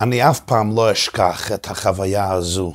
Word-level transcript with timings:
אני 0.00 0.30
אף 0.30 0.40
פעם 0.40 0.76
לא 0.76 0.92
אשכח 0.92 1.52
את 1.52 1.66
החוויה 1.66 2.32
הזו. 2.32 2.74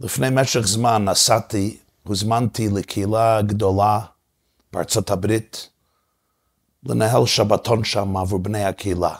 לפני 0.00 0.28
משך 0.32 0.60
זמן 0.60 1.04
נסעתי, 1.04 1.76
הוזמנתי 2.02 2.68
לקהילה 2.68 3.42
גדולה 3.42 4.00
בארצות 4.72 5.10
הברית, 5.10 5.68
לנהל 6.86 7.26
שבתון 7.26 7.84
שם 7.84 8.16
עבור 8.16 8.38
בני 8.38 8.64
הקהילה. 8.64 9.14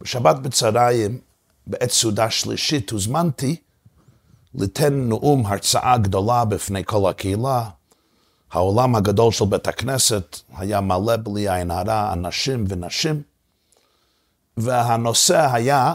בשבת 0.00 0.36
בצהריים, 0.36 1.18
בעת 1.66 1.90
סעודה 1.90 2.30
שלישית, 2.30 2.90
הוזמנתי 2.90 3.56
ליתן 4.54 4.94
נאום 5.08 5.46
הרצאה 5.46 5.98
גדולה 5.98 6.44
בפני 6.44 6.84
כל 6.84 7.10
הקהילה. 7.10 7.68
העולם 8.50 8.96
הגדול 8.96 9.32
של 9.32 9.44
בית 9.44 9.68
הכנסת 9.68 10.36
היה 10.56 10.80
מלא 10.80 11.16
בלי 11.16 11.54
עין 11.54 11.70
הרע, 11.70 12.12
אנשים 12.12 12.64
ונשים. 12.68 13.29
והנושא 14.62 15.52
היה 15.52 15.92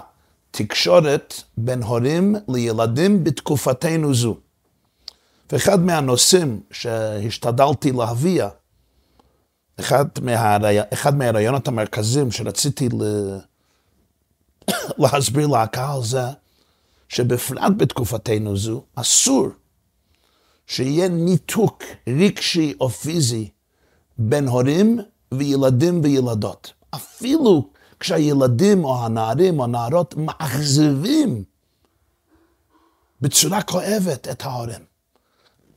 תקשורת 0.51 1.33
בין 1.57 1.83
הורים 1.83 2.35
לילדים 2.47 3.23
בתקופתנו 3.23 4.13
זו. 4.13 4.37
ואחד 5.51 5.79
מהנושאים 5.79 6.61
שהשתדלתי 6.71 7.91
להביע, 7.91 8.49
אחד, 9.79 10.05
מהרי... 10.21 10.77
אחד 10.93 11.15
מהרעיונות 11.15 11.67
המרכזיים 11.67 12.31
שרציתי 12.31 12.89
ל... 12.89 13.03
להסביר 15.01 15.47
לקהל 15.47 16.03
זה, 16.03 16.23
שבפרט 17.09 17.73
בתקופתנו 17.77 18.57
זו, 18.57 18.83
אסור 18.95 19.47
שיהיה 20.67 21.07
ניתוק 21.09 21.83
רגשי 22.07 22.73
או 22.81 22.89
פיזי 22.89 23.49
בין 24.17 24.47
הורים 24.47 24.99
וילדים 25.31 26.01
וילדות. 26.03 26.73
אפילו 26.95 27.69
כשהילדים 27.99 28.85
או 28.85 29.05
הנערים 29.05 29.59
או 29.59 29.63
הנערות 29.63 30.15
מאכזבים 30.17 31.43
בצורה 33.21 33.61
כואבת 33.61 34.27
את 34.27 34.45
ההורים. 34.45 34.85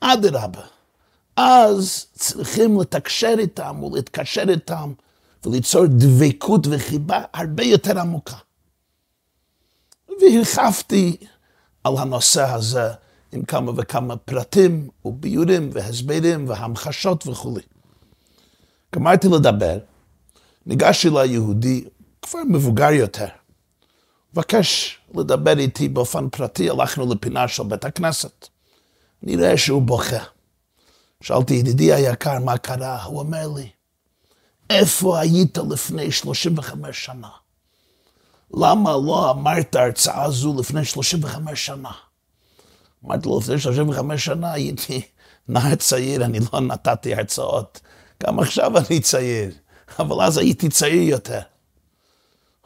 אדרבה, 0.00 0.62
אז 1.36 2.06
צריכים 2.14 2.80
לתקשר 2.80 3.34
איתם 3.38 3.82
ולהתקשר 3.82 4.44
איתם 4.48 4.92
וליצור 5.46 5.86
דבקות 5.86 6.66
וחיבה 6.70 7.22
הרבה 7.34 7.64
יותר 7.64 8.00
עמוקה. 8.00 8.36
והרחבתי 10.20 11.16
על 11.84 11.98
הנושא 11.98 12.52
הזה 12.52 12.92
עם 13.32 13.44
כמה 13.44 13.72
וכמה 13.76 14.16
פרטים 14.16 14.88
וביורים 15.04 15.70
והסברים 15.72 16.48
והמחשות 16.48 17.26
וכולי. 17.26 17.62
גמרתי 18.94 19.28
לדבר, 19.28 19.78
ניגש 20.66 21.06
אליי 21.06 21.28
יהודי 21.28 21.84
כבר 22.30 22.40
מבוגר 22.48 22.90
יותר. 22.92 23.26
מבקש 24.32 24.98
לדבר 25.14 25.58
איתי 25.58 25.88
באופן 25.88 26.28
פרטי, 26.28 26.70
הלכנו 26.70 27.12
לפינה 27.12 27.48
של 27.48 27.62
בית 27.62 27.84
הכנסת. 27.84 28.48
נראה 29.22 29.56
שהוא 29.56 29.82
בוכה. 29.82 30.24
שאלתי, 31.20 31.54
ידידי 31.54 31.92
היקר, 31.92 32.38
מה 32.38 32.58
קרה? 32.58 33.02
הוא 33.02 33.18
אומר 33.18 33.48
לי, 33.48 33.68
איפה 34.70 35.20
היית 35.20 35.58
לפני 35.70 36.12
35 36.12 37.04
שנה? 37.04 37.28
למה 38.54 38.92
לא 38.92 39.30
אמרת 39.30 39.76
הרצאה 39.76 40.22
הזו 40.24 40.56
לפני 40.60 40.84
35 40.84 41.66
שנה? 41.66 41.92
אמרתי 43.04 43.28
לו, 43.28 43.38
לפני 43.38 43.58
35 43.58 44.24
שנה 44.24 44.52
הייתי 44.52 45.02
נער 45.48 45.74
צעיר, 45.74 46.24
אני 46.24 46.38
לא 46.52 46.60
נתתי 46.60 47.14
הרצאות. 47.14 47.80
גם 48.22 48.38
עכשיו 48.38 48.78
אני 48.78 49.00
צעיר, 49.00 49.50
אבל 49.98 50.24
אז 50.24 50.38
הייתי 50.38 50.68
צעיר 50.68 51.02
יותר. 51.02 51.40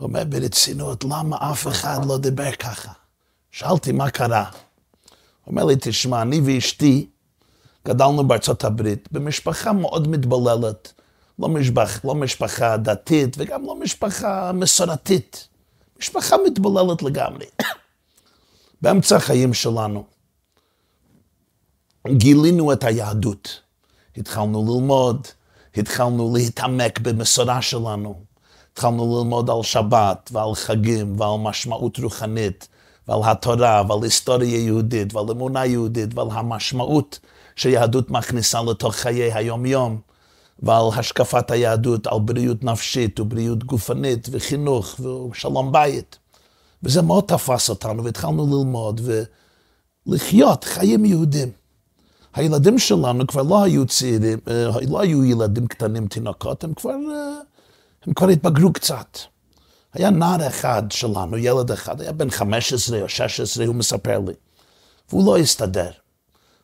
הוא 0.03 0.09
אומר 0.09 0.25
ברצינות, 0.25 1.05
למה 1.05 1.37
אף 1.53 1.67
אחד 1.69 2.01
לא 2.09 2.19
דיבר 2.19 2.53
ככה? 2.53 2.93
שאלתי 3.51 3.93
מה 3.93 4.11
קרה. 4.11 4.51
הוא 4.51 4.57
אומר 5.47 5.65
לי, 5.65 5.75
תשמע, 5.81 6.23
אני 6.23 6.41
ואשתי 6.45 7.09
גדלנו 7.89 8.29
בארצות 8.29 8.65
הברית 8.65 9.09
במשפחה 9.13 9.73
מאוד 9.73 10.09
מתבוללת. 10.09 10.93
לא, 11.39 11.49
משפח, 11.49 12.05
לא 12.05 12.15
משפחה 12.15 12.77
דתית 12.77 13.37
וגם 13.39 13.65
לא 13.65 13.81
משפחה 13.81 14.53
מסורתית. 14.53 15.49
משפחה 15.99 16.37
מתבוללת 16.47 17.03
לגמרי. 17.03 17.47
באמצע 18.83 19.17
החיים 19.17 19.55
שלנו 19.55 20.05
גילינו 22.09 22.73
את 22.73 22.85
היהדות. 22.85 23.61
התחלנו 24.17 24.65
ללמוד, 24.69 25.27
התחלנו 25.77 26.35
להתעמק 26.35 26.99
במסורה 26.99 27.63
שלנו. 27.63 28.32
התחלנו 28.73 29.19
ללמוד 29.19 29.51
על 29.51 29.63
שבת 29.63 30.31
ועל 30.33 30.55
חגים 30.55 31.21
ועל 31.21 31.39
משמעות 31.39 31.99
רוחנית 31.99 32.69
ועל 33.09 33.21
התורה 33.25 33.83
ועל 33.89 34.03
היסטוריה 34.03 34.59
יהודית 34.59 35.15
ועל 35.15 35.31
אמונה 35.31 35.67
יהודית 35.67 36.15
ועל 36.15 36.29
המשמעות 36.31 37.19
שיהדות 37.57 38.11
מכניסה 38.11 38.63
לתוך 38.63 38.95
חיי 38.95 39.33
היום-יום 39.33 40.01
ועל 40.63 40.85
השקפת 40.97 41.51
היהדות, 41.51 42.07
על 42.07 42.19
בריאות 42.19 42.65
נפשית 42.65 43.21
ובריאות 43.21 43.65
גופנית 43.65 44.29
וחינוך 44.31 45.01
ושלום 45.31 45.73
בית. 45.73 46.19
וזה 46.83 47.03
מאוד 47.03 47.25
תפס 47.25 47.71
אותנו 47.71 48.05
והתחלנו 48.05 48.47
ללמוד 48.47 49.01
ולחיות 50.07 50.65
חיים 50.65 51.05
יהודים. 51.05 51.51
הילדים 52.35 52.79
שלנו 52.79 53.27
כבר 53.27 53.43
לא 53.43 53.63
היו 53.63 53.87
צעירים, 53.87 54.39
אה, 54.49 54.67
לא 54.91 55.01
היו 55.01 55.25
ילדים 55.25 55.67
קטנים, 55.67 56.07
תינוקות, 56.07 56.65
הם 56.65 56.75
כבר 56.75 56.91
אה, 56.91 57.41
הם 58.07 58.15
כבר 58.15 58.29
התבגרו 58.29 58.73
קצת. 58.73 59.19
היה 59.93 60.11
נער 60.11 60.47
אחד 60.47 60.83
שלנו, 60.91 61.39
ילד 61.39 61.71
אחד, 61.71 62.01
היה 62.01 62.13
בן 62.13 62.31
15 62.31 63.03
או 63.03 63.09
16, 63.09 63.67
הוא 63.67 63.75
מספר 63.75 64.19
לי, 64.19 64.33
והוא 65.11 65.27
לא 65.27 65.39
הסתדר. 65.39 65.91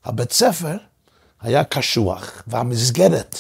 הבית 0.05 0.33
ספר 0.33 0.77
היה 1.41 1.65
קשוח, 1.65 2.43
והמסגרת 2.47 3.37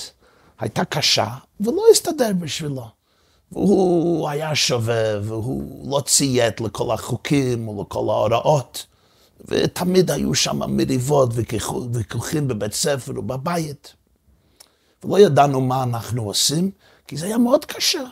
הייתה 0.58 0.84
קשה, 0.84 1.28
ולא 1.60 1.82
הסתדר 1.92 2.30
בשבילו. 2.40 2.86
והוא 3.52 4.28
היה 4.28 4.54
שובב, 4.54 5.22
והוא 5.26 5.90
לא 5.90 6.00
ציית 6.00 6.60
לכל 6.60 6.90
החוקים 6.90 7.68
ולכל 7.68 7.98
ההוראות, 7.98 8.86
ותמיד 9.44 10.10
היו 10.10 10.34
שם 10.34 10.58
מריבות 10.58 11.30
ויכוחים 11.92 12.48
בבית 12.48 12.72
ספר 12.72 13.12
ובבית. 13.18 13.94
ולא 15.04 15.20
ידענו 15.20 15.60
מה 15.60 15.82
אנחנו 15.82 16.22
עושים, 16.22 16.70
כי 17.08 17.16
זה 17.16 17.26
היה 17.26 17.38
מאוד 17.38 17.64
קשה. 17.64 18.02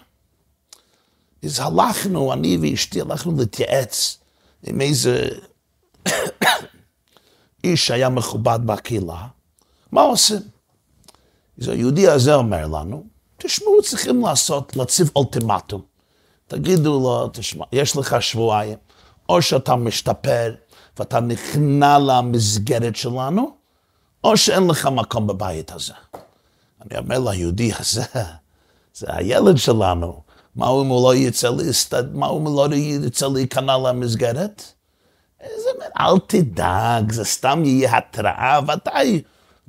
אז 1.45 1.61
הלכנו, 1.61 2.33
אני 2.33 2.59
ואשתי 2.63 3.01
הלכנו 3.01 3.37
להתייעץ 3.39 4.19
עם 4.63 4.81
איזה 4.81 5.29
איש 7.65 7.87
שהיה 7.87 8.09
מכובד 8.09 8.59
בקהילה, 8.67 9.27
מה 9.93 10.03
עושים? 10.03 10.41
אז 11.61 11.69
היהודי 11.69 12.09
הזה 12.09 12.35
אומר 12.35 12.67
לנו, 12.67 13.05
תשמעו, 13.37 13.83
צריכים 13.83 14.21
לעשות, 14.21 14.77
להציב 14.77 15.11
אולטימטום. 15.17 15.83
תגידו 16.47 17.01
לו, 17.01 17.29
תשמע, 17.33 17.65
יש 17.73 17.97
לך 17.97 18.23
שבועיים, 18.23 18.79
או 19.29 19.43
שאתה 19.43 19.77
משתפר 19.77 20.55
ואתה 20.99 21.21
נכנע 21.21 21.99
למסגרת 21.99 22.97
שלנו, 22.97 23.57
או 24.25 24.37
שאין 24.37 24.67
לך 24.67 24.87
מקום 24.87 25.27
בבית 25.27 25.73
הזה. 25.73 25.93
אני 26.81 26.99
אומר 26.99 27.19
ליהודי 27.19 27.73
הזה, 27.79 28.03
זה 28.97 29.07
הילד 29.09 29.57
שלנו. 29.57 30.21
מה 30.57 30.67
אם 30.67 30.87
הוא 30.87 31.09
לא 31.09 31.15
יצא 31.15 31.51
להסתד... 31.51 32.15
מה 32.15 32.27
אם 32.27 32.47
הוא 32.47 32.69
לא 32.69 32.75
יצא 32.75 33.29
להיכנע 33.29 33.79
למסגרת? 33.79 34.63
זה 35.41 35.71
אומר, 35.75 35.87
אל 36.01 36.19
תדאג, 36.27 37.13
זה 37.13 37.25
סתם 37.25 37.63
יהיה 37.65 37.97
התראה, 37.97 38.61
ודאי, 38.63 39.23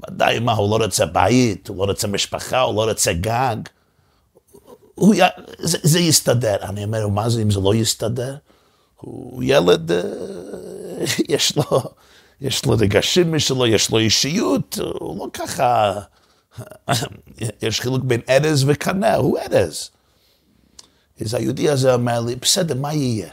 ודאי, 0.08 0.40
מה, 0.40 0.54
הוא 0.54 0.80
לא 0.80 0.86
רוצה 0.86 1.06
בית, 1.06 1.68
הוא 1.68 1.78
לא 1.78 1.84
רוצה 1.84 2.08
משפחה, 2.08 2.62
הוא 2.62 2.76
לא 2.76 2.90
רוצה 2.90 3.14
גג. 3.14 3.56
הוא, 4.96 5.16
זה, 5.60 5.78
זה 5.84 6.00
יסתדר. 6.00 6.56
אני 6.62 6.84
אומר, 6.84 7.08
מה 7.08 7.30
זה 7.30 7.42
אם 7.42 7.52
זה 7.52 7.60
לא 7.60 7.76
יסתדר? 7.76 8.36
הוא 8.96 9.44
ילד, 9.44 9.92
אה, 9.92 10.02
יש 11.36 11.58
לו, 11.58 11.64
יש 12.42 12.66
לו 12.66 12.76
רגשים 12.80 13.36
משלו, 13.36 13.68
יש 13.68 13.92
לו 13.92 13.98
אישיות, 13.98 14.80
הוא 15.00 15.20
לא 15.20 15.28
ככה... 15.34 16.00
יש 17.62 17.82
חילוק 17.82 18.04
בין 18.04 18.22
ארז 18.30 18.64
וקנה, 18.68 19.16
הוא 19.16 19.40
ארז. 19.40 19.90
אז 21.22 21.34
היהודי 21.34 21.70
הזה 21.70 21.94
אומר 21.94 22.22
לי, 22.22 22.36
בסדר, 22.36 22.76
מה 22.76 22.94
יהיה? 22.94 23.30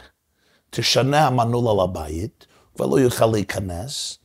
תשנה 0.71 1.27
המנעול 1.27 1.71
על 1.71 1.85
הבית, 1.85 2.47
כבר 2.75 2.87
לא 2.87 3.01
יוכל 3.01 3.27
להיכנס, 3.27 4.19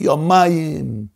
יומיים 0.00 1.06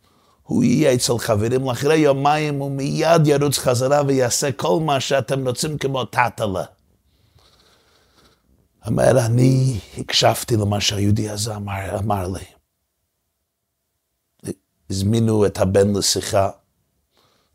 הוא 0.43 0.63
יהיה 0.63 0.93
אצל 0.93 1.17
חברים, 1.17 1.69
לאחרי 1.69 1.97
יומיים 1.97 2.59
הוא 2.59 2.71
מיד 2.71 3.27
ירוץ 3.27 3.57
חזרה 3.57 4.01
ויעשה 4.07 4.51
כל 4.51 4.79
מה 4.85 4.99
שאתם 4.99 5.47
רוצים 5.47 5.77
כמו 5.77 6.05
טאטלה. 6.05 6.63
אומר, 8.87 9.25
אני 9.25 9.79
הקשבתי 9.97 10.55
למה 10.55 10.81
שהיהודי 10.81 11.29
הזה 11.29 11.55
אמר, 11.55 11.99
אמר 11.99 12.27
לי. 12.27 12.45
הזמינו 14.89 15.45
את 15.45 15.57
הבן 15.57 15.95
לשיחה. 15.95 16.49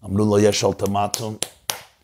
אמרו 0.04 0.24
לו, 0.24 0.38
יש 0.38 0.64
אולטימטום, 0.64 1.36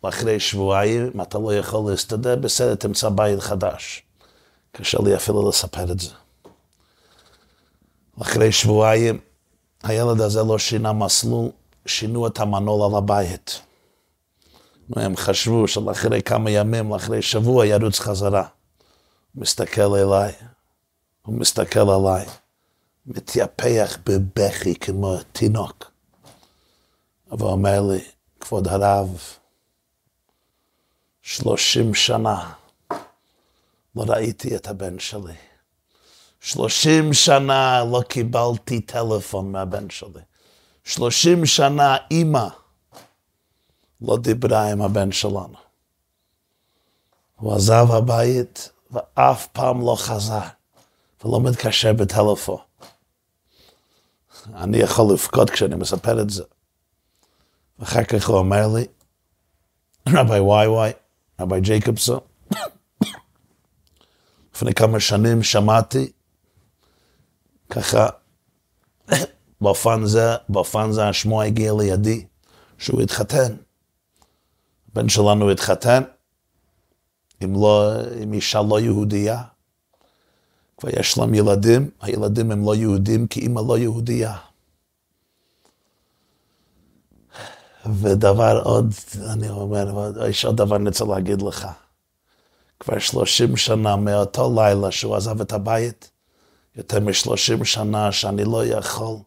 ואחרי 0.03 0.39
שבועיים, 0.39 1.11
אם 1.15 1.21
אתה 1.21 1.37
לא 1.39 1.55
יכול 1.55 1.91
להסתדר, 1.91 2.35
בסדר, 2.35 2.75
תמצא 2.75 3.09
בית 3.09 3.39
חדש. 3.39 4.03
קשה 4.71 4.97
לי 5.03 5.15
אפילו 5.15 5.49
לספר 5.49 5.91
את 5.91 5.99
זה. 5.99 6.09
אחרי 8.21 8.51
שבועיים, 8.51 9.19
הילד 9.83 10.21
הזה 10.21 10.43
לא 10.43 10.57
שינה 10.57 10.93
מסלול, 10.93 11.49
שינו 11.85 12.27
את 12.27 12.39
המנעול 12.39 12.91
על 12.91 12.97
הבית. 12.97 13.61
הם 14.95 15.17
חשבו 15.17 15.67
שלאחרי 15.67 16.21
כמה 16.21 16.51
ימים, 16.51 16.93
לאחרי 16.93 17.21
שבוע, 17.21 17.65
ירוץ 17.65 17.99
חזרה. 17.99 18.47
הוא 19.33 19.41
מסתכל 19.41 19.95
אליי, 19.95 20.31
הוא 21.21 21.35
מסתכל 21.35 21.89
עליי, 21.89 22.25
מתייפח 23.05 23.97
בבכי 24.05 24.75
כמו 24.75 25.17
תינוק. 25.31 25.88
אבל 27.31 27.47
אומר 27.47 27.81
לי, 27.81 27.99
כבוד 28.39 28.67
הרב, 28.67 29.19
שלושים 31.21 31.93
שנה 31.93 32.53
לא 33.95 34.03
ראיתי 34.07 34.55
את 34.55 34.67
הבן 34.67 34.99
שלי. 34.99 35.33
שלושים 36.39 37.13
שנה 37.13 37.83
לא 37.91 38.01
קיבלתי 38.07 38.81
טלפון 38.81 39.51
מהבן 39.51 39.89
שלי. 39.89 40.21
שלושים 40.83 41.45
שנה 41.45 41.97
אימא 42.11 42.47
לא 44.01 44.17
דיברה 44.17 44.71
עם 44.71 44.81
הבן 44.81 45.11
שלנו. 45.11 45.55
הוא 47.35 47.53
עזב 47.53 47.85
הבית 47.91 48.69
ואף 48.91 49.47
פעם 49.47 49.81
לא 49.81 49.95
חזר, 49.99 50.47
ולא 51.25 51.41
מתקשר 51.41 51.93
בטלפון. 51.93 52.57
אני 54.53 54.77
יכול 54.77 55.13
לבכות 55.13 55.49
כשאני 55.49 55.75
מספר 55.75 56.21
את 56.21 56.29
זה. 56.29 56.43
ואחר 57.79 58.03
כך 58.03 58.29
הוא 58.29 58.37
אומר 58.37 58.67
לי, 58.75 58.85
רבי 60.19 60.39
וואי 60.39 60.67
וואי, 60.67 60.91
רבי 61.39 61.61
ג'ייקובסון, 61.61 62.19
לפני 64.55 64.73
כמה 64.73 64.99
שנים 64.99 65.43
שמעתי, 65.43 66.11
ככה, 67.69 68.07
באופן 69.61 70.05
זה, 70.05 70.35
באופן 70.49 70.91
זה 70.91 71.07
השמוע 71.07 71.43
הגיע 71.43 71.73
לידי, 71.73 72.25
שהוא 72.77 73.01
התחתן. 73.01 73.55
הבן 74.91 75.09
שלנו 75.09 75.51
התחתן 75.51 76.03
עם, 77.41 77.53
לא, 77.53 77.91
עם 78.21 78.33
אישה 78.33 78.61
לא 78.69 78.79
יהודייה. 78.79 79.43
כבר 80.77 80.89
יש 80.99 81.17
להם 81.17 81.33
ילדים, 81.33 81.89
הילדים 82.01 82.51
הם 82.51 82.65
לא 82.65 82.75
יהודים 82.75 83.27
כי 83.27 83.39
אימא 83.39 83.61
לא 83.67 83.77
יהודייה. 83.77 84.37
ודבר 87.85 88.61
עוד, 88.63 88.93
אני 89.33 89.49
אומר, 89.49 90.11
יש 90.29 90.45
עוד 90.45 90.57
דבר 90.57 90.75
אני 90.75 90.89
רוצה 90.89 91.05
להגיד 91.05 91.41
לך. 91.41 91.67
כבר 92.79 92.99
שלושים 92.99 93.57
שנה 93.57 93.95
מאותו 93.95 94.53
לילה 94.55 94.91
שהוא 94.91 95.15
עזב 95.15 95.41
את 95.41 95.53
הבית, 95.53 96.11
יותר 96.75 96.99
משלושים 96.99 97.65
שנה 97.65 98.11
שאני 98.11 98.43
לא 98.43 98.65
יכול 98.65 99.17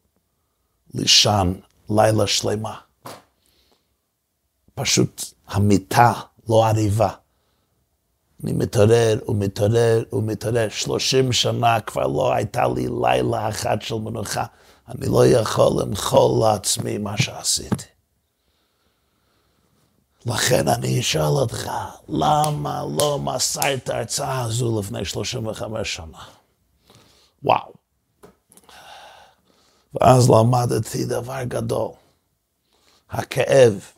לישון 0.95 1.61
לילה 1.91 2.27
שלמה. 2.27 2.75
פשוט 4.75 5.25
המיטה 5.49 6.13
לא 6.49 6.67
עריבה. 6.67 7.09
אני 8.45 8.53
מתעורר 8.53 9.19
ומתעורר 9.29 10.03
ומתעורר. 10.13 10.69
שלושים 10.69 11.33
שנה 11.33 11.81
כבר 11.81 12.07
לא 12.07 12.33
הייתה 12.33 12.63
לי 12.77 12.89
לילה 13.03 13.49
אחת 13.49 13.83
של 13.83 13.95
מנוחה. 13.95 14.45
אני 14.89 15.07
לא 15.09 15.27
יכול 15.27 15.83
למחול 15.83 16.41
לעצמי 16.47 16.99
מה 16.99 17.19
שעשיתי. 17.19 17.92
לכן 20.27 20.69
אני 20.69 21.01
אשאל 21.01 21.23
אותך, 21.23 21.71
למה 22.09 22.85
לא 22.99 23.19
מסרת 23.19 23.89
ההרצאה 23.89 24.41
הזו 24.41 24.81
לפני 24.81 25.05
35 25.05 25.95
שנה? 25.95 26.19
וואו. 27.43 27.73
ואז 29.95 30.31
למדתי 30.31 31.05
דבר 31.05 31.43
גדול. 31.45 31.91
הכאב 33.11 33.91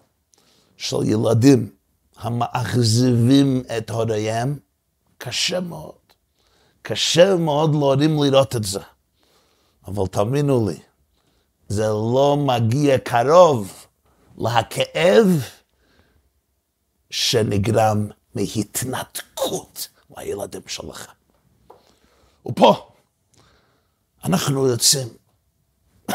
של 0.76 0.96
ילדים 1.04 1.70
המאכזבים 2.16 3.62
את 3.78 3.90
הוריהם, 3.90 4.58
קשה 5.18 5.60
מאוד. 5.60 5.94
קשה 6.82 7.36
מאוד 7.36 7.74
להורים 7.74 8.22
לראות 8.22 8.56
את 8.56 8.64
זה. 8.64 8.80
אבל 9.86 10.06
תאמינו 10.06 10.68
לי, 10.68 10.78
זה 11.68 11.86
לא 11.86 12.36
מגיע 12.46 12.98
קרוב 12.98 13.86
להכאב 14.38 15.26
שנגרם 17.14 18.08
מהתנתקות 18.34 19.88
מהילדים 20.10 20.60
שלך. 20.66 21.06
ופה 22.46 22.90
אנחנו 24.24 24.60
רוצים 24.62 25.08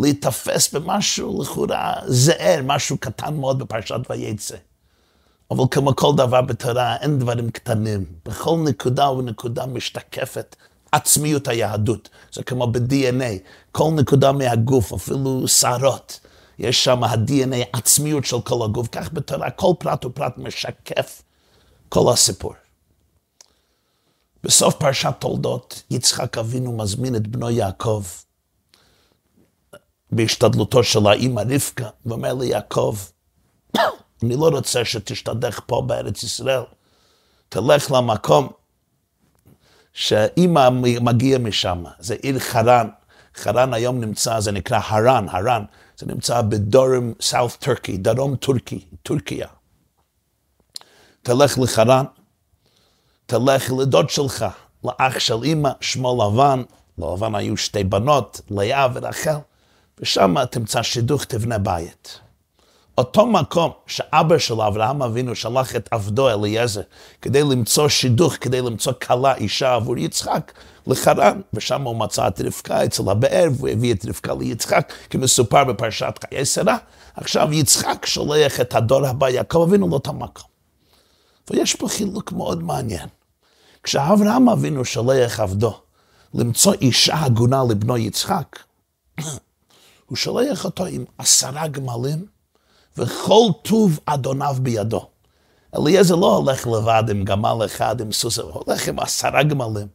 להיתפס 0.00 0.74
במשהו 0.74 1.42
לכאורה 1.42 1.94
זער, 2.06 2.60
משהו 2.64 2.98
קטן 2.98 3.34
מאוד 3.34 3.58
בפרשת 3.58 4.00
ויצא. 4.10 4.56
אבל 5.50 5.64
כמו 5.70 5.96
כל 5.96 6.12
דבר 6.16 6.42
בתורה, 6.42 6.96
אין 6.96 7.18
דברים 7.18 7.50
קטנים. 7.50 8.04
בכל 8.24 8.56
נקודה 8.64 9.10
ונקודה 9.10 9.66
משתקפת 9.66 10.56
עצמיות 10.92 11.48
היהדות. 11.48 12.08
זה 12.32 12.42
כמו 12.42 12.66
ב-DNA, 12.66 13.38
כל 13.72 13.90
נקודה 13.96 14.32
מהגוף, 14.32 14.92
אפילו 14.92 15.48
שערות. 15.48 16.20
יש 16.58 16.84
שם 16.84 17.04
ה-DNA, 17.04 17.64
עצמיות 17.72 18.24
של 18.24 18.40
כל 18.40 18.64
הגוף. 18.64 18.88
כך 18.92 19.12
בתורה, 19.12 19.50
כל 19.50 19.72
פרט 19.78 20.04
ופרט 20.04 20.38
משקף 20.38 21.22
כל 21.88 22.12
הסיפור. 22.12 22.54
בסוף 24.44 24.74
פרשת 24.74 25.14
תולדות, 25.18 25.82
יצחק 25.90 26.38
אבינו 26.38 26.76
מזמין 26.76 27.16
את 27.16 27.26
בנו 27.26 27.50
יעקב 27.50 28.04
בהשתדלותו 30.12 30.84
של 30.84 31.06
האימא 31.06 31.42
רבקה, 31.50 31.88
ואומר 32.06 32.34
ליעקב, 32.34 32.96
אני 34.22 34.36
לא 34.36 34.48
רוצה 34.48 34.84
שתשתדך 34.84 35.60
פה 35.66 35.82
בארץ 35.86 36.22
ישראל, 36.22 36.62
תלך 37.48 37.90
למקום 37.90 38.48
שאימא 39.92 40.68
מגיע 41.00 41.38
משם, 41.38 41.84
זה 41.98 42.14
עיר 42.22 42.38
חרן, 42.38 42.88
חרן 43.34 43.74
היום 43.74 44.00
נמצא, 44.00 44.40
זה 44.40 44.52
נקרא 44.52 44.80
הרן, 44.84 45.26
הרן, 45.28 45.64
זה 45.98 46.06
נמצא 46.06 46.42
בדורם, 46.42 47.12
סאוף 47.20 47.56
טורקי, 47.56 47.96
דרום 47.96 48.36
טורקי, 48.36 48.84
טורקיה. 49.02 49.48
תלך 51.22 51.58
לחרן, 51.58 52.04
תלך 53.26 53.72
לדוד 53.78 54.10
שלך, 54.10 54.46
לאח 54.84 55.18
של 55.18 55.42
אימא, 55.42 55.70
שמו 55.80 56.24
לבן, 56.24 56.62
ללבן 56.98 57.34
היו 57.34 57.56
שתי 57.56 57.84
בנות, 57.84 58.40
לאה 58.50 58.86
ורחל, 58.94 59.36
ושם 59.98 60.34
תמצא 60.50 60.82
שידוך 60.82 61.24
תבנה 61.24 61.58
בית. 61.58 62.20
אותו 62.98 63.26
מקום 63.26 63.70
שאבא 63.86 64.38
של 64.38 64.60
אברהם 64.60 65.02
אבינו 65.02 65.34
שלח 65.34 65.76
את 65.76 65.88
עבדו 65.90 66.28
אליעזר 66.28 66.80
כדי 67.22 67.42
למצוא 67.42 67.88
שידוך, 67.88 68.34
כדי 68.40 68.60
למצוא 68.60 68.92
כלה, 68.92 69.34
אישה 69.34 69.74
עבור 69.74 69.98
יצחק, 69.98 70.52
לחרן, 70.86 71.40
ושם 71.54 71.82
הוא 71.82 71.96
מצא 71.96 72.28
את 72.28 72.40
רבקה 72.40 72.84
אצל 72.84 73.10
הבאר, 73.10 73.48
והוא 73.56 73.68
הביא 73.68 73.94
את 73.94 74.06
רבקה 74.06 74.34
ליצחק, 74.34 74.92
כמסופר 75.10 75.64
בפרשת 75.64 76.14
חיי 76.28 76.44
שרה. 76.44 76.76
עכשיו 77.14 77.52
יצחק 77.52 78.06
שולח 78.06 78.60
את 78.60 78.74
הדור 78.74 79.06
הבא, 79.06 79.28
יעקב 79.28 79.64
אבינו 79.68 79.88
לאותו 79.88 80.12
מקום. 80.12 80.46
ויש 81.50 81.74
פה 81.74 81.88
חילוק 81.88 82.32
מאוד 82.32 82.62
מעניין. 82.62 83.08
כשאברהם 83.82 84.48
אבינו 84.48 84.84
שולח 84.84 85.40
עבדו 85.40 85.74
למצוא 86.34 86.74
אישה 86.80 87.24
הגונה 87.24 87.62
לבנו 87.70 87.96
יצחק, 87.96 88.58
הוא 90.06 90.16
שולח 90.16 90.64
אותו 90.64 90.86
עם 90.86 91.04
עשרה 91.18 91.68
גמלים 91.68 92.37
וכל 92.98 93.48
טוב 93.62 94.00
אדוניו 94.06 94.56
בידו. 94.62 95.06
אליעזר 95.76 96.14
לא 96.14 96.36
הולך 96.36 96.66
לבד 96.66 97.04
עם 97.10 97.24
גמל 97.24 97.64
אחד, 97.66 98.00
עם 98.00 98.12
סוס, 98.12 98.38
הוא 98.38 98.52
הולך 98.52 98.88
עם 98.88 98.98
עשרה 98.98 99.42
גמלים, 99.42 99.86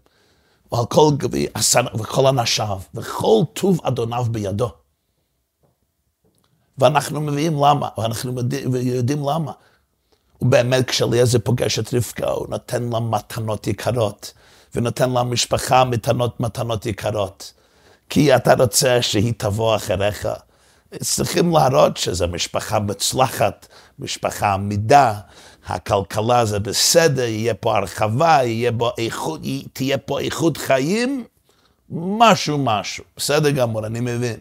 ועל 0.72 0.86
כל 0.86 1.10
גבי, 1.18 1.48
עשר, 1.54 1.82
וכל 2.00 2.28
אנשיו, 2.28 2.80
וכל 2.94 3.42
טוב 3.54 3.80
אדוניו 3.84 4.26
בידו. 4.32 4.72
ואנחנו 6.78 7.22
מביאים 7.22 7.54
למה, 7.54 7.90
ואנחנו 7.98 8.34
יודעים 8.76 9.30
למה. 9.30 9.52
ובאמת 10.42 10.88
כשאליעזר 10.88 11.40
פוגש 11.44 11.80
את 11.80 11.94
רבקה, 11.94 12.30
הוא 12.30 12.48
נותן 12.50 12.90
לה 12.90 13.00
מתנות 13.00 13.68
יקרות, 13.68 14.34
ונותן 14.76 15.12
לה 15.12 15.24
משפחה 15.24 15.84
מתנות 15.84 16.40
מתנות 16.40 16.86
יקרות. 16.86 17.54
כי 18.10 18.36
אתה 18.36 18.54
רוצה 18.54 19.02
שהיא 19.02 19.34
תבוא 19.38 19.76
אחריך. 19.76 20.28
צריכים 21.00 21.52
להראות 21.52 21.98
שזו 21.98 22.28
משפחה 22.28 22.80
מוצלחת, 22.80 23.68
משפחה 24.00 24.54
עמידה, 24.54 25.20
הכלכלה 25.66 26.46
זה 26.46 26.60
בסדר, 26.60 27.24
יהיה 27.24 27.54
פה 27.54 27.78
הרחבה, 27.78 28.40
יהיה 28.44 28.72
בו 28.72 28.92
איכות, 28.98 29.42
תהיה 29.74 29.98
פה 29.98 30.20
איכות 30.20 30.58
חיים, 30.58 31.26
משהו 31.90 32.58
משהו. 32.58 33.04
בסדר 33.18 33.50
גמור, 33.50 33.86
אני 33.86 34.00
מבין. 34.00 34.38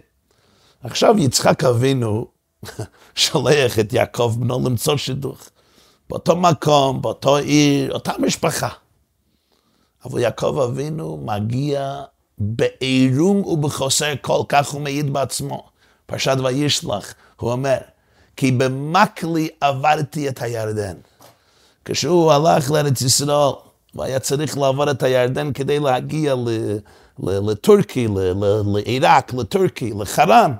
עכשיו 0.85 1.15
יצחק 1.19 1.65
אבינו 1.65 2.27
שולח 3.15 3.79
את 3.79 3.93
יעקב 3.93 4.37
בנו 4.41 4.61
למצוא 4.65 4.97
שידוך. 4.97 5.49
באותו 6.11 6.37
מקום, 6.37 7.03
באותו 7.03 7.37
עיר, 7.37 7.93
אותה 7.93 8.13
משפחה. 8.19 8.69
אבל 10.05 10.21
יעקב 10.21 10.59
אבינו 10.71 11.25
מגיע 11.25 12.03
בעירום 12.39 13.45
ובחוסר 13.45 14.13
כל, 14.21 14.43
כך 14.49 14.69
הוא 14.69 14.81
מעיד 14.81 15.13
בעצמו. 15.13 15.72
פרשת 16.07 16.37
וישלח, 16.45 17.15
הוא 17.37 17.53
אומר, 17.53 17.79
כי 18.37 18.53
במקלי 18.53 19.49
עברתי 19.61 20.29
את 20.29 20.43
הירדן. 20.43 20.95
כשהוא 21.85 22.33
הלך 22.33 22.71
לארץ 22.71 23.01
ישראל, 23.01 23.53
והיה 23.95 24.19
צריך 24.19 24.59
לעבור 24.59 24.91
את 24.91 25.03
הירדן 25.03 25.53
כדי 25.53 25.79
להגיע 25.79 26.35
לטורקי, 27.19 28.09
לעיראק, 28.75 29.35
לטורקי, 29.35 29.93
לחרן, 30.01 30.53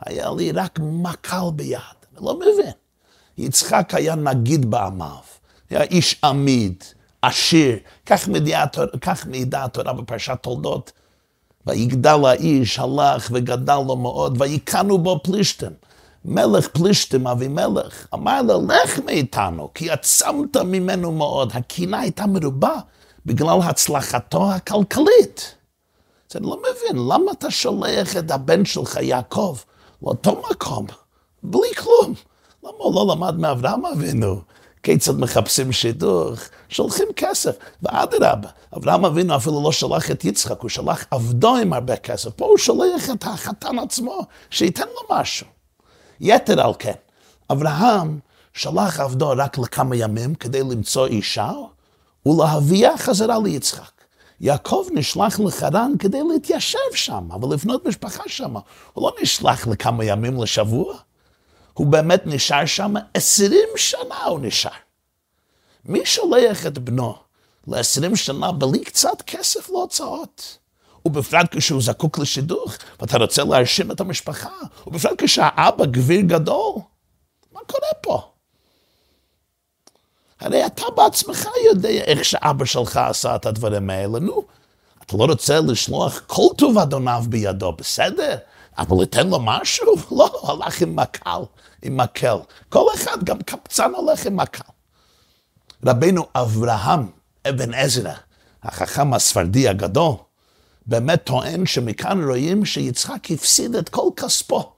היה 0.00 0.30
לי 0.36 0.52
רק 0.52 0.78
מקל 0.82 1.50
ביד. 1.52 1.78
אני 2.16 2.26
לא 2.26 2.36
מבין. 2.36 2.72
יצחק 3.38 3.94
היה 3.94 4.14
נגיד 4.14 4.70
בעמיו, 4.70 5.16
היה 5.70 5.82
איש 5.82 6.20
עמיד, 6.24 6.84
עשיר, 7.22 7.76
כך 9.00 9.26
מעידה 9.26 9.64
התורה 9.64 9.92
בפרשת 9.92 10.38
תולדות. 10.42 10.92
ויגדל 11.68 12.18
האיש, 12.26 12.78
הלך 12.78 13.28
וגדל 13.32 13.78
לו 13.86 13.96
מאוד, 13.96 14.42
ויקנו 14.42 14.98
בו 14.98 15.20
פלישתם. 15.22 15.72
מלך 16.24 16.68
פלישתם, 16.68 17.26
אבימלך, 17.26 18.06
אמר 18.14 18.42
לו, 18.42 18.62
לך 18.66 18.98
מאיתנו, 18.98 19.70
כי 19.74 19.90
עצמת 19.90 20.56
ממנו 20.56 21.12
מאוד. 21.12 21.50
הקינה 21.54 22.00
הייתה 22.00 22.26
מרובה 22.26 22.74
בגלל 23.26 23.58
הצלחתו 23.62 24.52
הכלכלית. 24.52 25.54
אז 26.30 26.36
אני 26.36 26.46
לא 26.46 26.58
מבין, 26.58 27.06
למה 27.08 27.32
אתה 27.32 27.50
שולח 27.50 28.16
את 28.16 28.30
הבן 28.30 28.64
שלך, 28.64 28.98
יעקב, 29.00 29.56
לאותו 30.02 30.42
מקום, 30.50 30.86
בלי 31.42 31.74
כלום? 31.76 32.14
למה 32.64 32.74
הוא 32.78 32.94
לא 32.94 33.14
למד 33.14 33.38
מאברהם 33.38 33.86
אבינו? 33.86 34.40
כיצד 34.88 35.18
מחפשים 35.20 35.72
שידוך? 35.72 36.38
שולחים 36.68 37.06
כסף. 37.16 37.56
ואדרבה, 37.82 38.48
אברהם 38.76 39.04
אבינו 39.04 39.36
אפילו 39.36 39.62
לא 39.62 39.72
שלח 39.72 40.10
את 40.10 40.24
יצחק, 40.24 40.60
הוא 40.60 40.70
שלח 40.70 41.04
עבדו 41.10 41.56
עם 41.56 41.72
הרבה 41.72 41.96
כסף. 41.96 42.30
פה 42.30 42.44
הוא 42.44 42.58
שולח 42.58 43.10
את 43.10 43.24
החתן 43.24 43.78
עצמו, 43.78 44.20
שייתן 44.50 44.84
לו 44.86 45.16
משהו. 45.16 45.46
יתר 46.20 46.60
על 46.60 46.72
כן, 46.78 46.92
אברהם 47.52 48.18
שלח 48.52 49.00
עבדו 49.00 49.28
רק 49.36 49.58
לכמה 49.58 49.96
ימים 49.96 50.34
כדי 50.34 50.60
למצוא 50.60 51.06
אישה 51.06 51.52
ולהביאה 52.26 52.98
חזרה 52.98 53.38
ליצחק. 53.38 53.90
יעקב 54.40 54.86
נשלח 54.94 55.40
לחרן 55.40 55.92
כדי 55.98 56.20
להתיישב 56.32 56.78
שם 56.94 57.28
ולבנות 57.42 57.86
משפחה 57.86 58.22
שם. 58.26 58.54
הוא 58.92 59.02
לא 59.02 59.12
נשלח 59.22 59.66
לכמה 59.66 60.04
ימים 60.04 60.42
לשבוע. 60.42 60.94
הוא 61.78 61.86
באמת 61.86 62.22
נשאר 62.26 62.66
שם 62.66 62.94
עשרים 63.14 63.68
שנה 63.76 64.24
הוא 64.24 64.40
נשאר. 64.42 64.70
מי 65.84 66.06
שולח 66.06 66.66
את 66.66 66.78
בנו 66.78 67.16
לעשרים 67.66 68.16
שנה 68.16 68.52
בלי 68.52 68.84
קצת 68.84 69.22
כסף 69.26 69.70
להוצאות? 69.70 70.58
ובפרט 71.04 71.46
כשהוא 71.56 71.82
זקוק 71.82 72.18
לשידוך, 72.18 72.74
ואתה 73.00 73.18
רוצה 73.18 73.44
להרשים 73.44 73.90
את 73.90 74.00
המשפחה, 74.00 74.50
ובפרט 74.86 75.22
כשהאבא 75.22 75.84
גביר 75.86 76.20
גדול. 76.20 76.74
מה 77.52 77.60
קורה 77.66 77.88
פה? 78.00 78.22
הרי 80.40 80.66
אתה 80.66 80.82
בעצמך 80.96 81.48
יודע 81.66 81.88
איך 81.88 82.24
שאבא 82.24 82.64
שלך 82.64 82.96
עשה 82.96 83.36
את 83.36 83.46
הדברים 83.46 83.90
האלה, 83.90 84.18
נו. 84.18 84.44
אתה 85.06 85.16
לא 85.16 85.24
רוצה 85.24 85.60
לשלוח 85.60 86.22
כל 86.26 86.48
טוב 86.56 86.78
אדוניו 86.78 87.24
בידו, 87.28 87.72
בסדר? 87.72 88.36
אבל 88.78 89.00
ייתן 89.00 89.28
לו 89.28 89.38
משהו? 89.40 89.94
לא, 90.18 90.40
הלך 90.42 90.80
עם 90.80 90.96
מקל, 90.96 91.40
עם 91.82 91.96
מקל. 91.96 92.36
כל 92.68 92.84
אחד, 92.94 93.24
גם 93.24 93.38
קפצן 93.42 93.92
הולך 93.96 94.26
עם 94.26 94.36
מקל. 94.36 94.62
רבנו 95.86 96.26
אברהם 96.34 97.10
אבן 97.48 97.74
עזרא, 97.74 98.12
החכם 98.62 99.14
הספרדי 99.14 99.68
הגדול, 99.68 100.14
באמת 100.86 101.24
טוען 101.24 101.66
שמכאן 101.66 102.24
רואים 102.24 102.64
שיצחק 102.64 103.30
הפסיד 103.30 103.74
את 103.74 103.88
כל 103.88 104.08
כספו. 104.16 104.72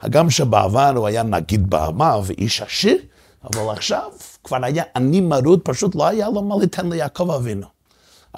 הגם 0.00 0.30
שבעבר 0.30 0.92
הוא 0.96 1.06
היה 1.06 1.22
נגיד 1.22 1.70
בעמה 1.70 2.20
ואיש 2.24 2.62
עשיר, 2.62 2.96
אבל 3.44 3.70
עכשיו 3.72 4.10
כבר 4.44 4.64
היה 4.64 4.84
עני 4.96 5.20
מרוד, 5.20 5.60
פשוט 5.64 5.94
לא 5.94 6.06
היה 6.06 6.28
לו 6.28 6.42
מה 6.42 6.54
ליתן 6.60 6.88
ליעקב 6.88 7.30
אבינו. 7.30 7.66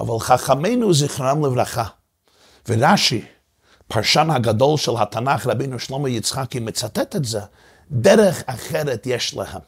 אבל 0.01 0.19
חכמינו 0.19 0.95
זכרם 0.95 1.45
לברכה, 1.45 1.85
ורש"י, 2.69 3.25
פרשן 3.89 4.31
הגדול 4.31 4.77
של 4.77 4.93
התנ"ך, 4.99 5.47
רבינו 5.47 5.79
שלמה 5.79 6.09
יצחקי, 6.09 6.61
מצטט 6.61 7.17
את 7.17 7.25
זה, 7.25 7.41
דרך 7.91 8.43
אחרת 8.47 9.07
יש 9.07 9.35
להם 9.35 9.61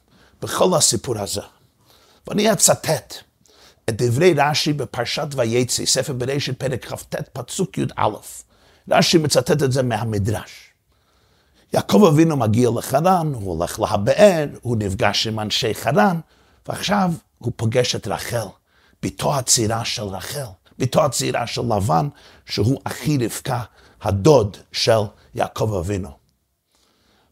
בכל 0.43 0.75
הסיפור 0.77 1.19
הזה. 1.19 1.41
ואני 2.29 2.53
אצטט 2.53 3.15
את 3.89 4.03
דברי 4.03 4.35
רש"י 4.37 4.73
בפרשת 4.73 5.27
ויצא, 5.37 5.85
ספר 5.85 6.13
בראשית, 6.13 6.59
פרק 6.59 6.87
כ"ט, 6.87 7.15
פסוק 7.33 7.79
י"א. 7.79 8.09
רש"י 8.91 9.19
מצטט 9.19 9.63
את 9.63 9.73
זה 9.73 9.83
מהמדרש. 9.83 10.73
יעקב 11.73 12.05
אבינו 12.09 12.37
מגיע 12.37 12.71
לחרן, 12.79 13.33
הוא 13.35 13.59
הולך 13.59 13.81
להבאר, 13.81 14.47
הוא 14.63 14.77
נפגש 14.77 15.27
עם 15.27 15.41
אנשי 15.41 15.75
חרן, 15.75 16.21
ועכשיו 16.69 17.13
הוא 17.39 17.53
פוגש 17.57 17.97
את 17.97 18.09
רחל, 18.09 18.47
בתו 19.03 19.35
הצעירה 19.35 19.85
של 19.85 20.03
רחל, 20.03 20.47
בתו 20.79 21.05
הצעירה 21.05 21.47
של 21.47 21.63
לבן, 21.77 22.09
שהוא 22.47 22.81
אחי 22.85 23.19
רבקה, 23.25 23.63
הדוד 24.03 24.57
של 24.73 25.01
יעקב 25.35 25.75
אבינו. 25.75 26.11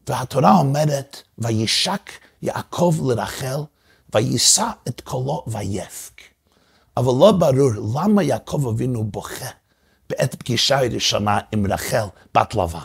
והתורה 0.07 0.57
אומרת, 0.57 1.21
וישק 1.37 2.11
יעקב 2.41 2.95
לרחל, 3.05 3.59
ויישא 4.13 4.69
את 4.87 5.01
קולו 5.01 5.43
ויפק. 5.47 6.21
אבל 6.97 7.13
לא 7.19 7.31
ברור 7.31 7.71
למה 7.95 8.23
יעקב 8.23 8.67
אבינו 8.67 9.03
בוכה 9.03 9.49
בעת 10.09 10.35
פגישה 10.35 10.79
ראשונה 10.79 11.39
עם 11.51 11.71
רחל, 11.71 12.05
בת 12.35 12.55
לבן. 12.55 12.79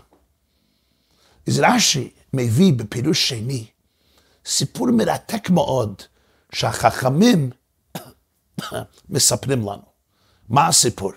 אז 1.49 1.61
רש"י 1.63 2.11
מביא 2.33 2.73
בפירוש 2.73 3.29
שני 3.29 3.67
סיפור 4.47 4.87
מרתק 4.91 5.51
מאוד 5.51 6.03
שהחכמים 6.53 7.51
מספרים 9.11 9.61
לנו. 9.61 9.91
מה 10.49 10.67
הסיפור? 10.67 11.13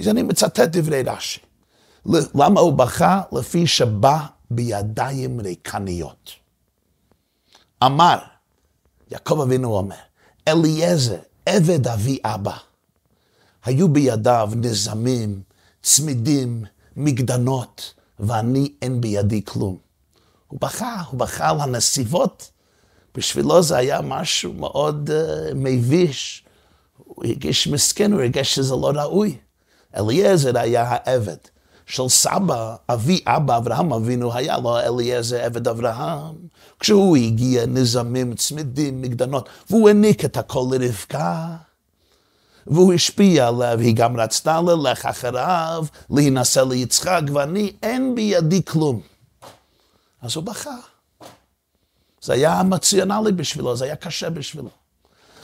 אז 0.00 0.08
אני 0.08 0.22
מצטט 0.22 0.60
דברי 0.60 1.02
רש"י. 1.02 1.40
למה 2.06 2.60
הוא 2.60 2.72
בכה? 2.72 3.22
לפי 3.32 3.66
שבא 3.66 4.18
בידיים 4.50 5.40
ריקניות. 5.40 6.30
אמר, 7.84 8.18
יעקב 9.10 9.40
אבינו 9.40 9.76
אומר, 9.76 9.96
אליעזר, 10.48 11.18
עבד 11.46 11.88
אבי 11.88 12.18
אבא, 12.24 12.56
היו 13.64 13.88
בידיו 13.88 14.50
נזמים, 14.56 15.42
צמידים, 15.82 16.64
מגדנות, 16.96 17.94
ואני 18.20 18.72
אין 18.82 19.00
בידי 19.00 19.44
כלום. 19.44 19.76
הוא 20.48 20.60
בכה, 20.60 21.02
הוא 21.10 21.18
בכה 21.18 21.50
על 21.50 21.60
הנסיבות. 21.60 22.50
בשבילו 23.14 23.62
זה 23.62 23.76
היה 23.76 24.00
משהו 24.00 24.52
מאוד 24.52 25.10
uh, 25.10 25.54
מביש. 25.54 26.44
הוא 26.96 27.24
הרגיש 27.24 27.68
מסכן, 27.68 28.12
הוא 28.12 28.20
הרגיש 28.20 28.54
שזה 28.54 28.74
לא 28.74 28.92
ראוי. 28.94 29.38
אליעזר 29.96 30.58
היה 30.58 30.84
העבד. 30.88 31.36
של 31.86 32.08
סבא, 32.08 32.76
אבי 32.88 33.20
אבא 33.26 33.56
אברהם 33.56 33.92
אבינו, 33.92 34.34
היה 34.34 34.58
לו 34.58 34.78
אליעזר 34.78 35.44
עבד 35.44 35.68
אברהם. 35.68 36.34
כשהוא 36.80 37.16
הגיע, 37.16 37.66
נזמים, 37.66 38.34
צמידים, 38.34 39.02
מגדנות, 39.02 39.48
והוא 39.70 39.88
העניק 39.88 40.24
את 40.24 40.36
הכל 40.36 40.66
לרבקה. 40.70 41.56
והוא 42.66 42.92
השפיע 42.92 43.48
עליו, 43.48 43.78
היא 43.78 43.96
גם 43.96 44.20
רצתה 44.20 44.60
ללך 44.60 45.06
אחריו, 45.06 45.84
להינשא 46.10 46.60
ליצחק, 46.60 47.20
ואני, 47.32 47.72
אין 47.82 48.14
בידי 48.14 48.64
כלום. 48.64 49.00
אז 50.22 50.36
הוא 50.36 50.44
בכה. 50.44 50.76
זה 52.22 52.32
היה 52.32 52.60
אמוציונלי 52.60 53.32
בשבילו, 53.32 53.76
זה 53.76 53.84
היה 53.84 53.96
קשה 53.96 54.30
בשבילו. 54.30 54.70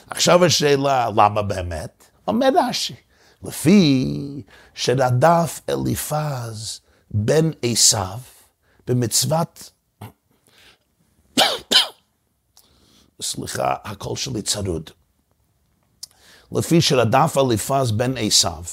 עכשיו 0.09 0.45
השאלה, 0.45 1.09
למה 1.15 1.41
באמת? 1.41 2.03
אומר 2.27 2.49
רש"י, 2.69 2.95
לפי 3.43 4.43
שרדף 4.73 5.61
אליפז 5.69 6.81
בן 7.11 7.49
עשיו 7.61 8.19
במצוות, 8.87 9.71
סליחה, 13.21 13.75
הקול 13.83 14.15
שלי 14.15 14.41
צרוד. 14.41 14.89
לפי 16.51 16.81
שרדף 16.81 17.35
אליפז 17.37 17.91
בן 17.91 18.17
עשיו 18.17 18.63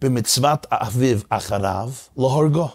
במצוות 0.00 0.66
אביו 0.70 1.18
אחריו 1.28 1.90
להורגו. 2.16 2.68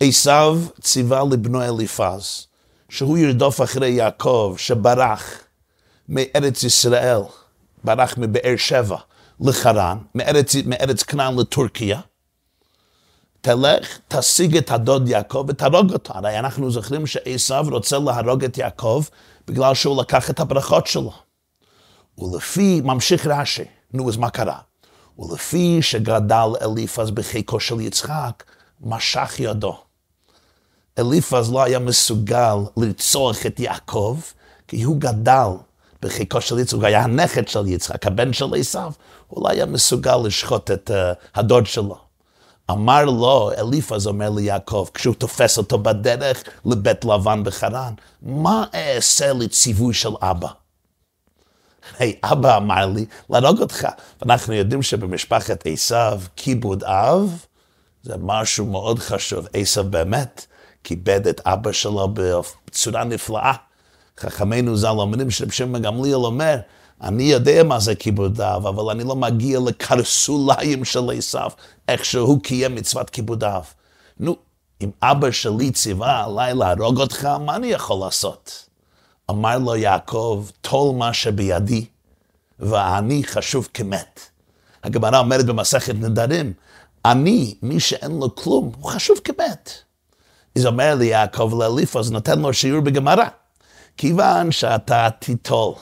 עשיו 0.00 0.58
ציווה 0.80 1.22
לבנו 1.30 1.62
אליפז 1.62 2.46
שהוא 2.88 3.18
ירדוף 3.18 3.60
אחרי 3.60 3.90
יעקב 3.90 4.54
שברח 4.58 5.30
מארץ 6.08 6.62
ישראל, 6.62 7.20
ברח 7.84 8.14
מבאר 8.18 8.56
שבע, 8.56 8.98
לחרן, 9.40 9.98
מארץ, 10.14 10.54
מארץ 10.66 11.02
כנען 11.02 11.36
לטורקיה, 11.36 12.00
תלך, 13.40 13.98
תשיג 14.08 14.56
את 14.56 14.70
הדוד 14.70 15.08
יעקב 15.08 15.44
ותהרוג 15.48 15.92
אותו. 15.92 16.14
הרי 16.14 16.38
אנחנו 16.38 16.70
זוכרים 16.70 17.06
שעשו 17.06 17.54
רוצה 17.70 17.98
להרוג 17.98 18.44
את 18.44 18.58
יעקב 18.58 19.04
בגלל 19.46 19.74
שהוא 19.74 20.02
לקח 20.02 20.30
את 20.30 20.40
הברכות 20.40 20.86
שלו. 20.86 21.12
ולפי, 22.18 22.80
ממשיך 22.84 23.26
רש"י, 23.26 23.64
נו, 23.92 24.08
אז 24.08 24.16
מה 24.16 24.30
קרה? 24.30 24.58
ולפי 25.18 25.82
שגדל 25.82 26.48
אליפז 26.62 27.10
בחיקו 27.10 27.60
של 27.60 27.80
יצחק, 27.80 28.44
משך 28.80 29.34
ידו. 29.38 29.76
אליפז 30.98 31.52
לא 31.52 31.62
היה 31.62 31.78
מסוגל 31.78 32.56
לרצוח 32.76 33.46
את 33.46 33.60
יעקב, 33.60 34.18
כי 34.68 34.82
הוא 34.82 34.96
גדל 34.96 35.48
בחיקו 36.02 36.40
של 36.40 36.58
יצחק, 36.58 36.78
הוא 36.78 36.86
היה 36.86 37.02
הנכד 37.02 37.48
של 37.48 37.66
יצחק, 37.66 38.06
הבן 38.06 38.32
של 38.32 38.54
עשיו, 38.58 38.92
הוא 39.34 39.44
לא 39.44 39.50
היה 39.50 39.66
מסוגל 39.66 40.16
לשחוט 40.16 40.70
את 40.70 40.90
uh, 40.90 40.94
הדוד 41.34 41.66
שלו. 41.66 41.96
אמר 42.70 43.04
לו, 43.04 43.50
אליפז 43.58 44.06
אומר 44.06 44.30
ליעקב, 44.30 44.86
כשהוא 44.94 45.14
תופס 45.14 45.58
אותו 45.58 45.78
בדרך 45.78 46.44
לבית 46.66 47.04
לבן 47.04 47.44
בחרן, 47.44 47.92
מה 48.22 48.64
אעשה 48.74 49.32
לציווי 49.32 49.94
של 49.94 50.12
אבא? 50.20 50.48
היי, 51.98 52.16
hey, 52.24 52.32
אבא 52.32 52.56
אמר 52.56 52.86
לי 52.86 53.06
להרוג 53.30 53.60
אותך. 53.60 53.88
ואנחנו 54.22 54.54
יודעים 54.54 54.82
שבמשפחת 54.82 55.66
עשיו, 55.66 56.20
כיבוד 56.36 56.84
אב 56.84 57.44
זה 58.02 58.14
משהו 58.18 58.66
מאוד 58.66 58.98
חשוב. 58.98 59.46
עשיו 59.52 59.84
באמת 59.84 60.46
כיבד 60.84 61.26
את 61.26 61.40
אבא 61.44 61.72
שלו 61.72 62.08
בצורה 62.14 63.04
נפלאה. 63.04 63.52
חכמינו 64.20 64.76
ז"ל 64.76 64.86
אומרים 64.88 65.30
שרב 65.30 65.50
שמעון 65.50 65.82
גמליאל 65.82 66.14
אומר, 66.14 66.56
אני 67.02 67.22
יודע 67.22 67.62
מה 67.62 67.80
זה 67.80 67.94
כיבוד 67.94 68.40
אב, 68.40 68.66
אבל 68.66 68.90
אני 68.90 69.04
לא 69.04 69.16
מגיע 69.16 69.60
לקרסוליים 69.66 70.84
של 70.84 71.10
עשיו, 71.18 71.50
איך 71.88 72.04
שהוא 72.04 72.40
קיים 72.40 72.74
מצוות 72.74 73.10
כיבוד 73.10 73.44
אב. 73.44 73.64
נו, 74.20 74.36
אם 74.80 74.90
אבא 75.02 75.30
שלי 75.30 75.70
ציווה 75.70 76.24
עליי 76.24 76.54
להרוג 76.54 77.00
אותך, 77.00 77.24
מה 77.24 77.56
אני 77.56 77.66
יכול 77.66 78.06
לעשות? 78.06 78.68
אמר 79.30 79.58
לו 79.58 79.76
יעקב, 79.76 80.46
טול 80.60 80.96
מה 80.96 81.12
שבידי, 81.12 81.84
ואני 82.58 83.22
חשוב 83.24 83.68
כמת. 83.74 84.20
הגמרא 84.84 85.18
אומרת 85.18 85.46
במסכת 85.46 85.94
נדרים, 85.94 86.52
אני, 87.04 87.54
מי 87.62 87.80
שאין 87.80 88.18
לו 88.18 88.34
כלום, 88.34 88.72
הוא 88.80 88.90
חשוב 88.90 89.18
כמת. 89.24 89.70
אז 90.56 90.66
אומר 90.66 90.94
לי 90.94 91.06
יעקב 91.06 91.52
לאליפוס, 91.58 92.10
נותן 92.10 92.38
לו 92.38 92.52
שיעור 92.52 92.80
בגמרא. 92.80 93.24
כיוון 93.96 94.52
שאתה 94.52 95.08
תיטול, 95.18 95.74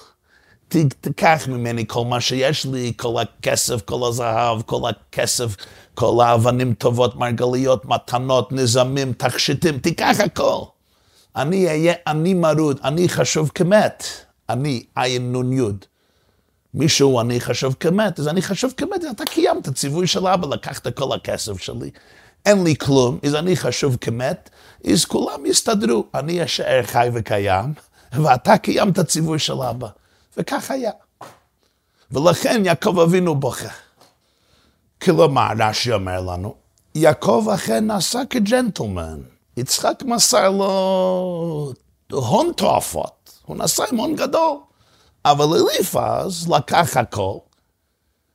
תיקח 1.00 1.48
ממני 1.48 1.84
כל 1.86 2.04
מה 2.04 2.20
שיש 2.20 2.66
לי, 2.66 2.92
כל 2.96 3.22
הכסף, 3.22 3.80
כל 3.84 4.08
הזהב, 4.08 4.62
כל 4.62 4.80
הכסף, 4.88 5.56
כל 5.94 6.24
האבנים 6.24 6.74
טובות, 6.74 7.16
מרגליות, 7.16 7.84
מתנות, 7.84 8.52
נזמים, 8.52 9.12
תכשיטים, 9.12 9.78
תיקח 9.78 10.16
הכל. 10.24 10.62
אני 11.36 11.68
אהיה 11.68 11.94
אני 12.06 12.34
מרוד, 12.34 12.80
אני 12.84 13.08
חשוב 13.08 13.50
כמת. 13.54 14.04
אני, 14.48 14.84
עין 14.96 15.34
יוד. 15.52 15.84
מישהו 16.74 17.20
אני 17.20 17.40
חשוב 17.40 17.76
כמת, 17.80 18.20
אז 18.20 18.28
אני 18.28 18.42
חשוב 18.42 18.72
כמת, 18.76 19.04
אתה 19.10 19.24
קיימת 19.24 19.68
ציווי 19.68 20.06
של 20.06 20.26
אבא, 20.26 20.46
לקחת 20.46 20.96
כל 20.96 21.14
הכסף 21.14 21.58
שלי. 21.58 21.90
אין 22.46 22.64
לי 22.64 22.76
כלום, 22.76 23.18
אז 23.26 23.34
אני 23.34 23.56
חשוב 23.56 23.96
כמת, 24.00 24.50
אז 24.92 25.04
כולם 25.04 25.46
יסתדרו. 25.46 26.04
אני 26.14 26.44
אשאר 26.44 26.82
חי 26.82 27.08
וקיים, 27.14 27.72
ואתה 28.12 28.58
קיימת 28.58 29.00
ציווי 29.00 29.38
של 29.38 29.62
אבא. 29.62 29.88
וכך 30.36 30.70
היה. 30.70 30.90
ולכן 32.10 32.62
יעקב 32.64 32.98
אבינו 32.98 33.34
בוכה. 33.34 33.68
כלומר, 35.02 35.48
רש"י 35.58 35.92
אומר 35.92 36.20
לנו, 36.20 36.54
יעקב 36.94 37.46
אכן 37.54 37.86
נעשה 37.86 38.20
כג'נטלמן. 38.30 39.20
יצחק 39.56 40.02
מסר 40.06 40.50
לו 40.50 41.72
הון 42.12 42.52
תועפות, 42.56 43.40
הוא 43.46 43.56
נשא 43.56 43.84
עם 43.92 43.96
הון 43.96 44.16
גדול. 44.16 44.56
אבל 45.24 45.44
אליפז 45.44 46.48
לקח 46.48 46.96
הכל, 46.96 47.38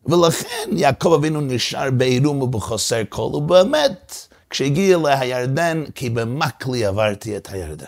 ולכן 0.06 0.70
יעקב 0.72 1.14
אבינו 1.14 1.42
נשאר 1.42 1.92
בעירום 1.92 2.42
ובחוסר 2.42 3.02
כל, 3.10 3.32
ובאמת, 3.34 4.28
כשהגיע 4.50 4.98
לירדן, 4.98 5.84
כי 5.96 6.10
במקלי 6.10 6.86
עברתי 6.86 7.38
את 7.38 7.48
הירדן. 7.52 7.86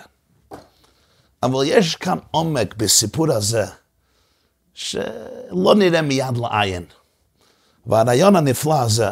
אבל 1.43 1.59
יש 1.65 1.95
כאן 1.95 2.17
עומק 2.31 2.75
בסיפור 2.75 3.31
הזה, 3.31 3.65
שלא 4.79 5.75
נראה 5.75 6.01
מיד 6.01 6.37
לעין. 6.37 6.85
והרעיון 7.87 8.35
הנפלא 8.35 8.81
הזה, 8.81 9.09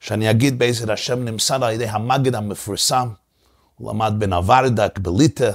שאני 0.00 0.30
אגיד 0.30 0.58
בעזר 0.58 0.92
השם, 0.92 1.24
נמסר 1.24 1.64
על 1.64 1.72
ידי 1.72 1.86
המגד 1.86 2.34
המפורסם, 2.34 3.08
הוא 3.76 3.90
למד 3.90 4.12
בנוורדק, 4.18 4.98
בליטא, 4.98 5.50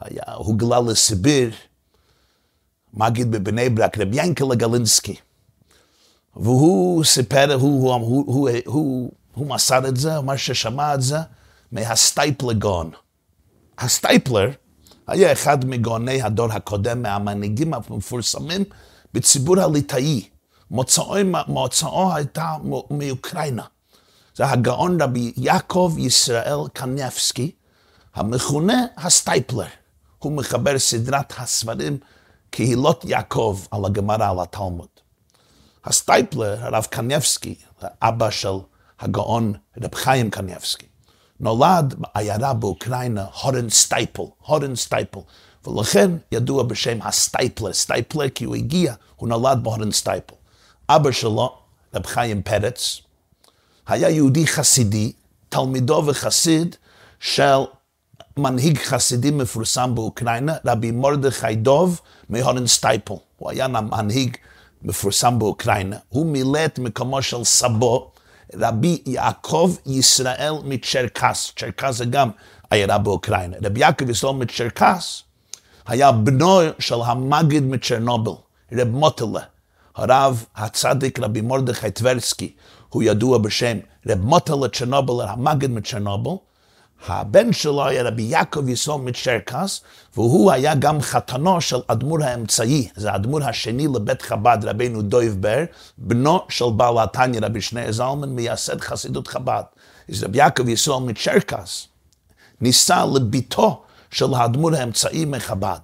היה, 0.00 0.22
הוא 0.34 0.58
גלה 0.58 0.80
לסיביר, 0.80 1.50
מגיד 2.94 3.30
בבני 3.30 3.68
ברק, 3.68 3.98
רב 3.98 4.08
ינקלה 4.12 4.54
גלינסקי. 4.54 5.16
והוא 6.36 7.04
סיפר, 7.04 7.54
הוא, 7.54 7.94
הוא, 7.94 7.94
הוא, 7.94 8.26
הוא, 8.26 8.50
הוא, 8.66 9.12
הוא 9.34 9.46
מסר 9.46 9.88
את 9.88 9.96
זה, 9.96 10.20
מה 10.20 10.38
ששמע 10.38 10.94
את 10.94 11.02
זה, 11.02 11.18
מהסטייפלר 11.72 12.52
גאון. 12.52 12.90
הסטייפלר 13.78 14.50
היה 15.10 15.32
אחד 15.32 15.64
מגאוני 15.64 16.22
הדור 16.22 16.52
הקודם, 16.52 17.02
מהמנהיגים 17.02 17.74
המפורסמים 17.74 18.64
בציבור 19.14 19.60
הליטאי. 19.60 20.28
מוצאו, 20.70 21.14
מוצאו 21.46 22.14
הייתה 22.14 22.56
מאוקראינה. 22.90 23.64
זה 24.34 24.46
הגאון 24.46 25.02
רבי 25.02 25.32
יעקב 25.36 25.94
ישראל 25.98 26.58
קניאבסקי, 26.72 27.50
המכונה 28.14 28.84
הסטייפלר. 28.96 29.66
הוא 30.18 30.32
מחבר 30.32 30.78
סדרת 30.78 31.32
הספרים 31.38 31.98
קהילות 32.50 33.04
יעקב 33.04 33.60
על 33.70 33.84
הגמרא, 33.84 34.30
על 34.30 34.40
התלמוד. 34.40 34.88
הסטייפלר, 35.84 36.64
הרב 36.64 36.84
קניבסקי, 36.90 37.54
אבא 38.02 38.30
של 38.30 38.54
הגאון 39.00 39.52
רב 39.82 39.94
חיים 39.94 40.30
קניבסקי, 40.30 40.86
נולד 41.40 41.94
בעיירה 41.98 42.54
באוקראינה, 42.54 43.24
הורנסטייפל, 43.42 44.22
הורנסטייפל, 44.46 45.20
ולכן 45.66 46.10
ידוע 46.32 46.62
בשם 46.62 46.98
הסטייפלר, 47.02 47.72
סטייפלר 47.72 48.28
כי 48.28 48.44
הוא 48.44 48.56
הגיע, 48.56 48.94
הוא 49.16 49.28
נולד 49.28 49.58
בהורנסטייפל. 49.62 50.34
אבא 50.88 51.10
שלו, 51.10 51.58
רב 51.94 52.06
חיים 52.06 52.42
פרץ, 52.42 53.00
היה 53.86 54.10
יהודי 54.10 54.46
חסידי, 54.46 55.12
תלמידו 55.48 56.02
וחסיד 56.06 56.76
של 57.20 57.58
מנהיג 58.36 58.78
חסידים 58.78 59.38
מפורסם 59.38 59.94
באוקראינה, 59.94 60.54
רבי 60.66 60.90
מרדכי 60.90 61.54
דוב 61.54 62.00
מהורנסטייפל. 62.28 63.14
הוא 63.36 63.50
היה 63.50 63.68
מנהיג 63.68 64.36
מפורסם 64.82 65.38
באוקראינה. 65.38 65.96
הוא 66.08 66.26
מילא 66.26 66.64
את 66.64 66.78
מקומו 66.78 67.22
של 67.22 67.44
סבו, 67.44 68.10
רבי 68.54 69.02
יעקב 69.06 69.76
ישראל 69.86 70.54
מצ'רקס. 70.64 71.52
צ'רקס 71.56 71.96
זה 71.96 72.04
גם 72.04 72.30
עיירה 72.70 72.98
באוקראינה. 72.98 73.56
רבי 73.64 73.80
יעקב 73.80 74.10
ישראל 74.10 74.34
מצ'רקס 74.34 75.22
היה 75.86 76.12
בנו 76.12 76.60
של 76.78 77.00
המגיד 77.04 77.62
מצ'רנובל, 77.62 78.32
רב 78.72 78.88
מוטלה. 78.88 79.40
הרב 79.96 80.44
הצדיק 80.56 81.18
רבי 81.18 81.40
מרדכי 81.40 81.90
טברסקי, 81.90 82.52
הוא 82.88 83.02
ידוע 83.02 83.38
בשם 83.38 83.78
רב 84.08 84.18
מוטלה 84.20 84.68
צ'רנובל, 84.68 85.26
המגיד 85.28 85.70
מצ'רנובל. 85.70 86.49
הבן 87.06 87.52
שלו 87.52 87.86
היה 87.86 88.02
רבי 88.02 88.22
יעקב 88.22 88.68
ישראל 88.68 88.98
מצ'רקס, 88.98 89.80
והוא 90.16 90.52
היה 90.52 90.74
גם 90.74 91.00
חתנו 91.00 91.60
של 91.60 91.80
אדמו"ר 91.86 92.24
האמצעי, 92.24 92.88
זה 92.96 93.12
האדמו"ר 93.12 93.44
השני 93.44 93.86
לבית 93.94 94.22
חב"ד, 94.22 94.58
רבינו 94.62 95.02
דויב 95.02 95.36
בר, 95.40 95.64
בנו 95.98 96.40
של 96.48 96.64
בעל 96.76 96.98
התניא, 96.98 97.40
רבי 97.42 97.60
שני 97.60 97.92
זלמן, 97.92 98.28
מייסד 98.28 98.80
חסידות 98.80 99.28
חב"ד. 99.28 99.62
אז 100.10 100.24
רבי 100.24 100.38
יעקב 100.38 100.68
ישראל 100.68 101.02
מצ'רקס 101.02 101.86
נישא 102.60 103.04
לבתו 103.14 103.82
של 104.10 104.34
האדמו"ר 104.34 104.74
האמצעי 104.76 105.24
מחב"ד. 105.24 105.80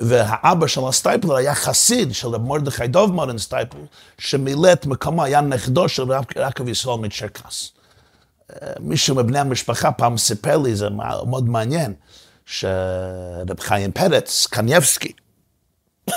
והאבא 0.00 0.66
של 0.66 0.80
הסטייפלר 0.88 1.36
היה 1.36 1.54
חסיד 1.54 2.14
של 2.14 2.28
רב 2.28 2.42
מרדכי 2.42 2.86
דוב 2.86 3.12
מהורנסטייפל, 3.12 3.80
שמילא 4.18 4.72
את 4.72 4.86
מקומו, 4.86 5.24
היה 5.24 5.40
נכדו 5.40 5.88
של 5.88 6.12
רב 6.12 6.24
יעקב 6.36 6.68
ישראל 6.68 6.98
מצ'רקס. 6.98 7.72
מישהו 8.80 9.16
מבני 9.16 9.38
המשפחה 9.38 9.92
פעם 9.92 10.18
סיפר 10.18 10.58
לי, 10.58 10.76
זה 10.76 10.88
מאוד 11.26 11.48
מעניין, 11.48 11.94
שרב 12.46 13.60
חיים 13.60 13.92
פרץ, 13.92 14.46
קניבסקי, 14.50 15.12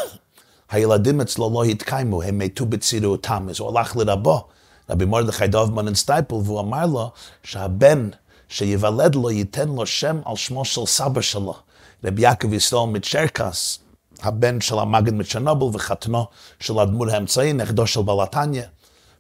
הילדים 0.72 1.22
אצלו 1.22 1.52
לא 1.54 1.64
התקיימו, 1.64 2.24
הם 2.24 2.38
מתו 2.38 2.66
בצעירותם, 2.66 3.48
אז 3.50 3.60
הוא 3.60 3.80
הלך 3.80 3.98
לרבו, 3.98 4.48
רבי 4.90 5.06
מרדכי 5.06 5.48
דוב 5.48 5.96
מהורנסטייפל, 5.96 6.36
והוא 6.36 6.60
אמר 6.60 6.86
לו 6.86 7.12
שהבן 7.44 8.10
שיוולד 8.50 9.16
לו 9.16 9.32
ייתן 9.32 9.70
לו 9.70 9.86
שם 9.86 10.20
על 10.26 10.36
שמו 10.36 10.66
של 10.66 10.86
סבא 10.86 11.22
שלו, 11.22 11.56
רבי 12.04 12.22
יעקב 12.22 12.54
ישראל 12.54 12.88
מצ'רקס, 12.88 13.80
הבן 14.22 14.62
של 14.62 14.80
המגן 14.80 15.20
מצ'רנובל 15.22 15.76
וחתנו 15.76 16.26
של 16.60 16.80
האדמו"ר 16.80 17.12
האמצעי, 17.12 17.54
נכדו 17.54 17.88
של 17.88 18.02
בעל 18.02 18.23
התניא. 18.23 18.64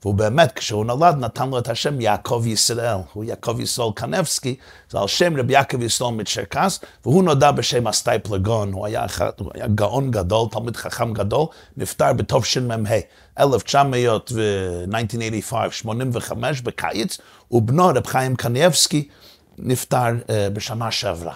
והוא 0.04 0.16
באמת, 0.16 0.52
כשהוא 0.52 0.86
נולד, 0.86 1.18
נתן 1.18 1.50
לו 1.50 1.60
את 1.60 1.70
השם 1.70 2.02
יעקב 2.02 2.44
ישראל. 2.48 2.96
הוא 3.14 3.24
יעקב 3.24 3.60
ישראל 3.60 3.90
קנבסקי, 3.96 4.56
זה 4.90 5.00
על 5.00 5.08
שם 5.08 5.38
רבי 5.38 5.54
יעקב 5.54 5.82
ישראל 5.82 6.14
מצ'רקס, 6.14 6.80
והוא 7.06 7.24
נודע 7.24 7.52
בשם 7.52 7.88
הסטייפלער 7.88 8.43
גאון. 8.43 8.74
הוא 8.74 8.86
היה, 8.86 9.06
הוא 9.40 9.52
היה 9.54 9.68
גאון 9.68 10.12
גדול, 10.12 10.48
תלמיד 10.52 10.76
חכם 10.76 11.14
גדול, 11.14 11.46
נפטר 11.78 12.14
בתשמ"ה, 12.14 12.76
1985, 13.40 15.80
85 15.80 16.62
בקיץ, 16.62 17.18
ובנו 17.52 17.88
רב 17.88 18.08
חיים 18.08 18.36
קניאבסקי 18.36 19.08
נפטר 19.58 19.98
uh, 19.98 20.32
בשנה 20.54 20.92
שעברה. 20.92 21.34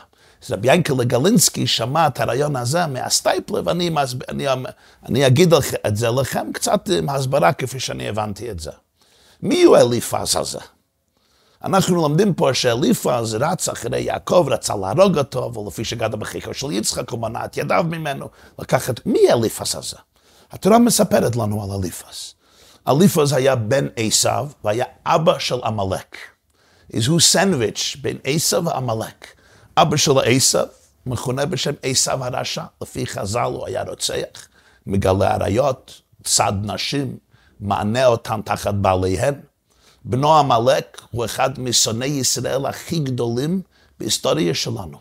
רבי 0.51 0.73
ינקלה 0.73 1.03
גלינסקי 1.03 1.67
שמע 1.67 2.07
את 2.07 2.19
הרעיון 2.19 2.55
הזה 2.55 2.87
מהסטייפלר, 2.87 3.61
ואני 3.65 3.89
אני, 4.29 4.47
אני 5.05 5.27
אגיד 5.27 5.53
את 5.87 5.97
זה 5.97 6.09
לכם 6.09 6.51
קצת 6.53 6.89
עם 6.97 7.09
הסברה 7.09 7.53
כפי 7.53 7.79
שאני 7.79 8.09
הבנתי 8.09 8.51
את 8.51 8.59
זה. 8.59 8.71
מי 9.41 9.63
הוא 9.63 9.77
אליפז 9.77 10.35
הזה? 10.35 10.59
אנחנו 11.63 11.95
לומדים 11.95 12.33
פה 12.33 12.53
שאליפז 12.53 13.35
רץ 13.39 13.69
אחרי 13.69 14.01
יעקב, 14.01 14.47
רצה 14.49 14.75
להרוג 14.75 15.17
אותו, 15.17 15.53
ולפי 15.53 15.85
שגדה 15.85 16.17
בחיקו 16.17 16.53
של 16.53 16.71
יצחק, 16.71 17.09
הוא 17.09 17.19
מנע 17.19 17.45
את 17.45 17.57
ידיו 17.57 17.85
ממנו, 17.89 18.29
לקחת, 18.59 19.05
מי 19.05 19.19
אליפז 19.31 19.75
הזה? 19.75 19.97
התורה 20.51 20.79
מספרת 20.79 21.35
לנו 21.35 21.63
על 21.63 21.79
אליפז. 21.79 22.33
אליפז 22.87 23.33
היה 23.33 23.55
בן 23.55 23.87
עשיו, 23.95 24.47
והיה 24.63 24.85
אבא 25.05 25.39
של 25.39 25.59
עמלק. 25.63 26.17
הוא 27.07 27.19
סנדוויץ' 27.19 27.97
בין 28.01 28.17
עשיו 28.23 28.65
ועמלק. 28.65 29.27
אבא 29.77 29.97
של 29.97 30.11
עשיו 30.25 30.65
מכונה 31.05 31.45
בשם 31.45 31.71
עשיו 31.83 32.23
הרשע, 32.23 32.63
לפי 32.81 33.07
חז"ל 33.07 33.39
הוא 33.39 33.67
היה 33.67 33.83
רוצח, 33.83 34.47
מגלה 34.87 35.33
עריות, 35.33 36.01
צד 36.23 36.53
נשים, 36.61 37.17
מענה 37.59 38.05
אותם 38.05 38.41
תחת 38.45 38.73
בעליהן. 38.73 39.33
בנו 40.05 40.37
עמלק 40.37 41.01
הוא 41.11 41.25
אחד 41.25 41.59
משונאי 41.59 42.07
ישראל 42.07 42.65
הכי 42.65 42.99
גדולים 42.99 43.61
בהיסטוריה 43.99 44.53
שלנו. 44.53 44.97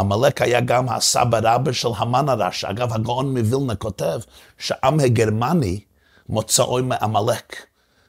עמלק 0.00 0.42
היה 0.42 0.60
גם 0.60 0.88
הסבא 0.88 1.40
רבא 1.42 1.72
של 1.72 1.88
המן 1.96 2.28
הרשע. 2.28 2.70
אגב, 2.70 2.92
הגאון 2.92 3.38
מווילנה 3.38 3.74
כותב 3.74 4.20
שעם 4.58 5.00
הגרמני 5.00 5.80
מוצאו 6.28 6.82
מעמלק, 6.82 7.66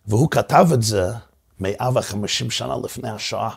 והוא 0.08 0.32
כתב 0.32 0.68
את 0.74 0.82
זה 0.82 1.12
150 1.60 2.52
שנה 2.52 2.76
לפני 2.84 3.10
השואה. 3.10 3.50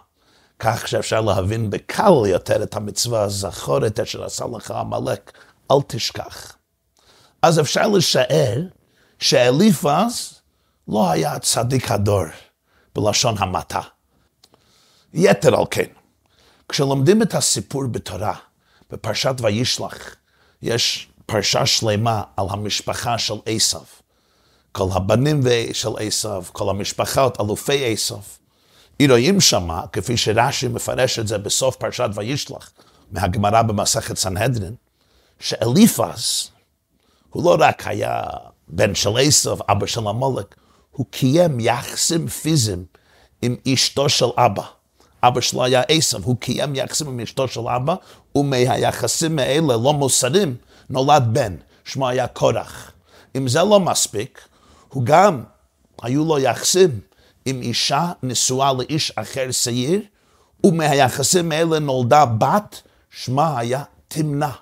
כך 0.58 0.88
שאפשר 0.88 1.20
להבין 1.20 1.70
בקל 1.70 2.26
יותר 2.26 2.62
את 2.62 2.76
המצווה, 2.76 3.28
זכור 3.28 3.86
את 3.86 4.00
אשר 4.00 4.24
עשה 4.24 4.44
לך 4.56 4.70
עמלק, 4.70 5.32
אל 5.70 5.76
תשכח. 5.86 6.56
אז 7.42 7.60
אפשר 7.60 7.88
לשער 7.88 8.60
שאליפז 9.18 10.40
לא 10.88 11.10
היה 11.10 11.38
צדיק 11.38 11.90
הדור, 11.90 12.24
בלשון 12.94 13.34
המעטה. 13.38 13.80
יתר 15.14 15.56
על 15.56 15.64
כן, 15.70 15.86
כשלומדים 16.68 17.22
את 17.22 17.34
הסיפור 17.34 17.86
בתורה, 17.86 18.34
בפרשת 18.90 19.34
וישלח, 19.38 20.16
יש 20.62 21.08
פרשה 21.26 21.66
שלמה 21.66 22.22
על 22.36 22.46
המשפחה 22.50 23.18
של 23.18 23.34
עשו. 23.46 23.80
כל 24.72 24.88
הבנים 24.92 25.40
של 25.72 25.90
עשו, 25.98 26.42
כל 26.52 26.70
המשפחות, 26.70 27.40
אלופי 27.40 27.92
עשו. 27.92 28.20
רואים 29.02 29.40
שמה, 29.40 29.82
כפי 29.92 30.16
שרש"י 30.16 30.68
מפרש 30.68 31.18
את 31.18 31.28
זה 31.28 31.38
בסוף 31.38 31.76
פרשת 31.76 32.08
וישלח, 32.14 32.70
מהגמרא 33.10 33.62
במסכת 33.62 34.16
סנהדרין, 34.16 34.74
שאליפז, 35.40 36.50
הוא 37.30 37.44
לא 37.44 37.56
רק 37.58 37.86
היה 37.86 38.22
בן 38.68 38.94
של 38.94 39.10
עשו, 39.20 39.56
אבא 39.68 39.86
של 39.86 40.06
המולק, 40.06 40.54
הוא 40.90 41.06
קיים 41.10 41.60
יחסים 41.60 42.28
פיזיים 42.28 42.84
עם 43.42 43.56
אשתו 43.74 44.08
של 44.08 44.26
אבא. 44.36 44.62
אבא 45.22 45.40
שלו 45.40 45.64
היה 45.64 45.82
עשו, 45.88 46.18
הוא 46.22 46.36
קיים 46.36 46.74
יחסים 46.74 47.08
עם 47.08 47.20
אשתו 47.20 47.48
של 47.48 47.68
אבא, 47.68 47.94
ומהיחסים 48.34 49.38
האלה 49.38 49.76
לא 49.76 49.92
מוסרים, 49.92 50.56
נולד 50.90 51.28
בן, 51.32 51.56
שמו 51.84 52.08
היה 52.08 52.26
קורח. 52.26 52.92
אם 53.36 53.48
זה 53.48 53.58
לא 53.58 53.80
מספיק, 53.80 54.40
הוא 54.88 55.04
גם, 55.04 55.42
היו 56.02 56.24
לו 56.24 56.38
יחסים 56.38 57.00
עם 57.44 57.62
אישה 57.62 58.12
נשואה 58.22 58.72
לאיש 58.72 59.12
אחר 59.16 59.50
שעיר, 59.50 60.00
ומהיחסים 60.64 61.52
האלה 61.52 61.78
נולדה 61.78 62.24
בת, 62.26 62.82
שמה 63.10 63.58
היה 63.58 63.82
תמנה. 64.08 64.52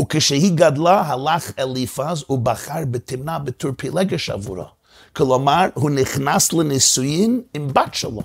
וכשהיא 0.00 0.52
גדלה, 0.54 1.00
הלך 1.00 1.50
אליפז 1.58 2.24
ובחר 2.30 2.84
בתמנה 2.90 3.38
בתור 3.38 3.70
פילגש 3.76 4.30
עבורו. 4.30 4.64
כלומר, 5.12 5.68
הוא 5.74 5.90
נכנס 5.90 6.52
לנישואין 6.52 7.42
עם 7.54 7.68
בת 7.68 7.94
שלו. 7.94 8.22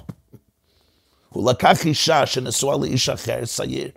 הוא 1.29 1.51
לקח 1.51 1.85
אישה 1.85 2.25
שנשואה 2.25 2.77
לאיש 2.77 3.09
אחר, 3.09 3.45
שעיר, 3.45 3.89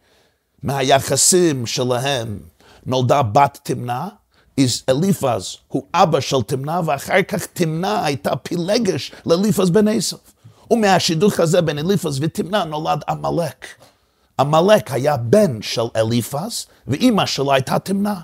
מהיחסים 0.62 1.66
שלהם 1.66 2.38
נולדה 2.86 3.22
בת 3.22 3.58
תמנה, 3.62 4.08
אליפז 4.88 5.56
הוא 5.68 5.82
אבא 5.94 6.20
של 6.20 6.42
תמנה, 6.42 6.80
ואחר 6.84 7.22
כך 7.22 7.46
תמנה 7.46 8.04
הייתה 8.04 8.36
פילגש 8.36 9.12
לאליפז 9.26 9.70
בן 9.70 9.88
עשב. 9.88 10.16
ומהשידוך 10.70 11.40
הזה 11.40 11.60
בין 11.60 11.78
אליפז 11.78 12.18
ותמנה 12.20 12.64
נולד 12.64 13.02
עמלק. 13.08 13.66
עמלק 14.40 14.92
היה 14.92 15.16
בן 15.16 15.62
של 15.62 15.82
אליפז, 15.96 16.66
ואימא 16.86 17.26
שלו 17.26 17.52
הייתה 17.52 17.78
תמנה. 17.78 18.20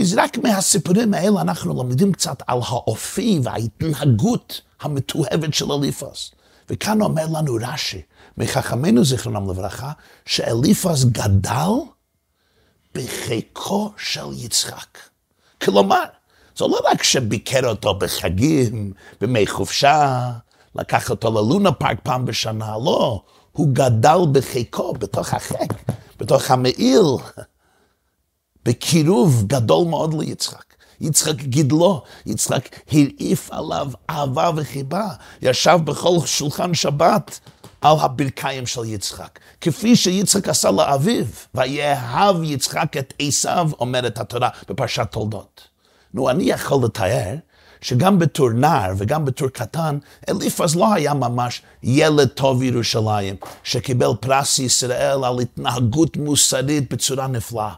אז 0.00 0.14
רק 0.16 0.38
מהסיפורים 0.38 1.14
האלה 1.14 1.40
אנחנו 1.40 1.74
לומדים 1.74 2.12
קצת 2.12 2.42
על 2.46 2.58
האופי 2.62 3.40
וההתנהגות 3.42 4.60
המתועבת 4.80 5.54
של 5.54 5.72
אליפז. 5.72 6.30
וכאן 6.70 7.02
אומר 7.02 7.26
לנו 7.32 7.58
רש"י, 7.60 8.02
מחכמינו 8.38 9.04
זיכרונם 9.04 9.50
לברכה, 9.50 9.92
שאליפז 10.26 11.04
גדל 11.04 11.70
בחיקו 12.96 13.92
של 13.98 14.26
יצחק. 14.32 14.98
כלומר, 15.62 16.02
זה 16.56 16.64
לא 16.64 16.80
רק 16.84 17.02
שביקר 17.02 17.68
אותו 17.68 17.94
בחגים, 17.94 18.92
בימי 19.20 19.46
חופשה, 19.46 20.30
לקח 20.74 21.10
אותו 21.10 21.30
ללונה 21.30 21.72
פארק 21.72 21.98
פעם 22.02 22.24
בשנה, 22.24 22.76
לא. 22.84 23.22
הוא 23.52 23.68
גדל 23.72 24.18
בחיקו, 24.32 24.92
בתוך 24.92 25.34
החק, 25.34 25.72
בתוך 26.18 26.50
המעיל, 26.50 27.06
בקירוב 28.64 29.44
גדול 29.46 29.88
מאוד 29.88 30.14
ליצחק. 30.14 30.74
יצחק 31.00 31.34
גידלו, 31.34 32.02
יצחק 32.26 32.68
הרעיף 32.92 33.50
עליו 33.50 33.90
אהבה 34.10 34.50
וחיבה, 34.56 35.08
ישב 35.42 35.78
בכל 35.84 36.18
שולחן 36.26 36.74
שבת 36.74 37.40
על 37.86 37.96
הברכיים 38.00 38.66
של 38.66 38.84
יצחק. 38.84 39.38
כפי 39.60 39.96
שיצחק 39.96 40.48
עשה 40.48 40.70
לאביו, 40.70 41.24
ויאהב 41.54 42.42
יצחק 42.42 42.96
את 42.96 43.14
עשיו, 43.18 43.70
אומרת 43.80 44.18
התורה 44.18 44.48
בפרשת 44.68 45.06
תולדות. 45.10 45.60
נו, 46.14 46.30
אני 46.30 46.44
יכול 46.44 46.84
לתאר 46.84 47.34
שגם 47.80 48.18
בתור 48.18 48.50
נער 48.50 48.92
וגם 48.96 49.24
בתור 49.24 49.48
קטן, 49.48 49.98
אליפז 50.28 50.76
לא 50.76 50.94
היה 50.94 51.14
ממש 51.14 51.62
ילד 51.82 52.28
טוב 52.28 52.62
ירושלים, 52.62 53.36
שקיבל 53.62 54.10
פרס 54.20 54.58
ישראל 54.58 55.24
על 55.24 55.40
התנהגות 55.40 56.16
מוסרית 56.16 56.92
בצורה 56.92 57.26
נפלאה. 57.26 57.72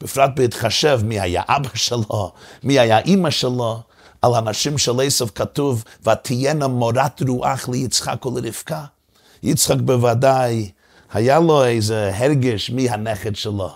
בפרט 0.00 0.30
בהתחשב 0.36 1.00
מי 1.04 1.20
היה 1.20 1.42
אבא 1.48 1.68
שלו, 1.74 2.32
מי 2.62 2.78
היה 2.78 2.98
אימא 2.98 3.30
שלו. 3.30 3.80
על 4.22 4.34
הנשים 4.34 4.78
של 4.78 5.00
עשב 5.00 5.26
כתוב, 5.34 5.84
ותהיינה 6.02 6.68
מורת 6.68 7.22
רוח 7.28 7.68
ליצחק 7.68 8.26
ולרבקה. 8.26 8.84
יצחק 9.42 9.76
בוודאי, 9.76 10.70
היה 11.12 11.40
לו 11.40 11.64
איזה 11.64 12.12
הרגש 12.14 12.70
מי 12.70 12.90
הנכד 12.90 13.36
שלו. 13.36 13.70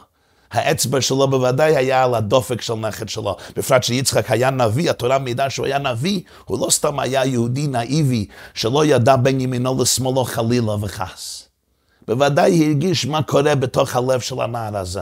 האצבע 0.53 1.01
שלו 1.01 1.29
בוודאי 1.29 1.77
היה 1.77 2.05
על 2.05 2.15
הדופק 2.15 2.61
של 2.61 2.75
נכד 2.75 3.09
שלו. 3.09 3.37
בפרט 3.57 3.83
שיצחק 3.83 4.31
היה 4.31 4.51
נביא, 4.51 4.91
התורה 4.91 5.19
מעידה 5.19 5.51
שהוא 5.51 5.67
היה 5.67 5.79
נביא, 5.79 6.21
הוא 6.45 6.67
לא 6.67 6.71
סתם 6.71 6.99
היה 6.99 7.25
יהודי 7.25 7.67
נאיבי, 7.67 8.27
שלא 8.55 8.85
ידע 8.85 9.17
בין 9.17 9.41
ימינו 9.41 9.83
לשמאלו 9.83 10.25
חלילה 10.25 10.75
וחס. 10.81 11.49
בוודאי 12.09 12.67
הרגיש 12.67 13.07
מה 13.07 13.23
קורה 13.23 13.55
בתוך 13.55 13.97
הלב 13.97 14.21
של 14.21 14.41
הנער 14.41 14.77
הזה. 14.77 15.01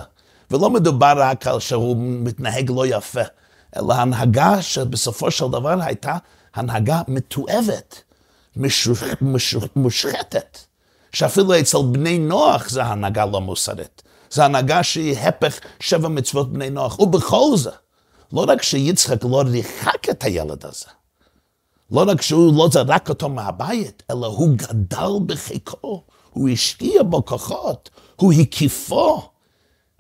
ולא 0.51 0.71
מדובר 0.71 1.13
רק 1.17 1.47
על 1.47 1.61
שהוא 1.61 1.97
מתנהג 1.99 2.71
לא 2.71 2.87
יפה, 2.87 3.21
אלא 3.77 3.95
הנהגה 3.95 4.63
שבסופו 4.63 5.31
של 5.31 5.49
דבר 5.49 5.83
הייתה 5.83 6.17
הנהגה 6.55 7.03
מתועבת. 7.09 8.03
מושחתת, 9.77 10.59
שאפילו 11.13 11.61
אצל 11.61 11.79
בני 11.93 12.19
נוח 12.19 12.69
זה 12.69 12.85
הנהגה 12.85 13.25
לא 13.25 13.41
מוסרית. 13.41 14.03
זה 14.31 14.45
הנהגה 14.45 14.83
שהיא 14.83 15.19
הפך 15.19 15.61
שבע 15.81 16.09
מצוות 16.09 16.53
בני 16.53 16.71
נוח. 16.71 17.01
ובכל 17.01 17.57
זה, 17.57 17.71
לא 18.33 18.45
רק 18.49 18.63
שיצחק 18.63 19.25
לא 19.25 19.43
ריחק 19.47 20.11
את 20.11 20.25
הילד 20.25 20.67
הזה, 20.67 20.87
לא 21.91 22.05
רק 22.07 22.23
שהוא 22.23 22.57
לא 22.57 22.69
זרק 22.73 23.09
אותו 23.09 23.29
מהבית, 23.29 24.03
אלא 24.11 24.27
הוא 24.27 24.49
גדל 24.57 25.13
בחיקו, 25.27 26.05
הוא 26.31 26.49
השקיע 26.49 27.03
בו 27.03 27.25
כוחות, 27.25 27.91
הוא 28.17 28.33
הקיפו 28.33 29.31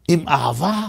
עם 0.08 0.28
אהבה. 0.28 0.88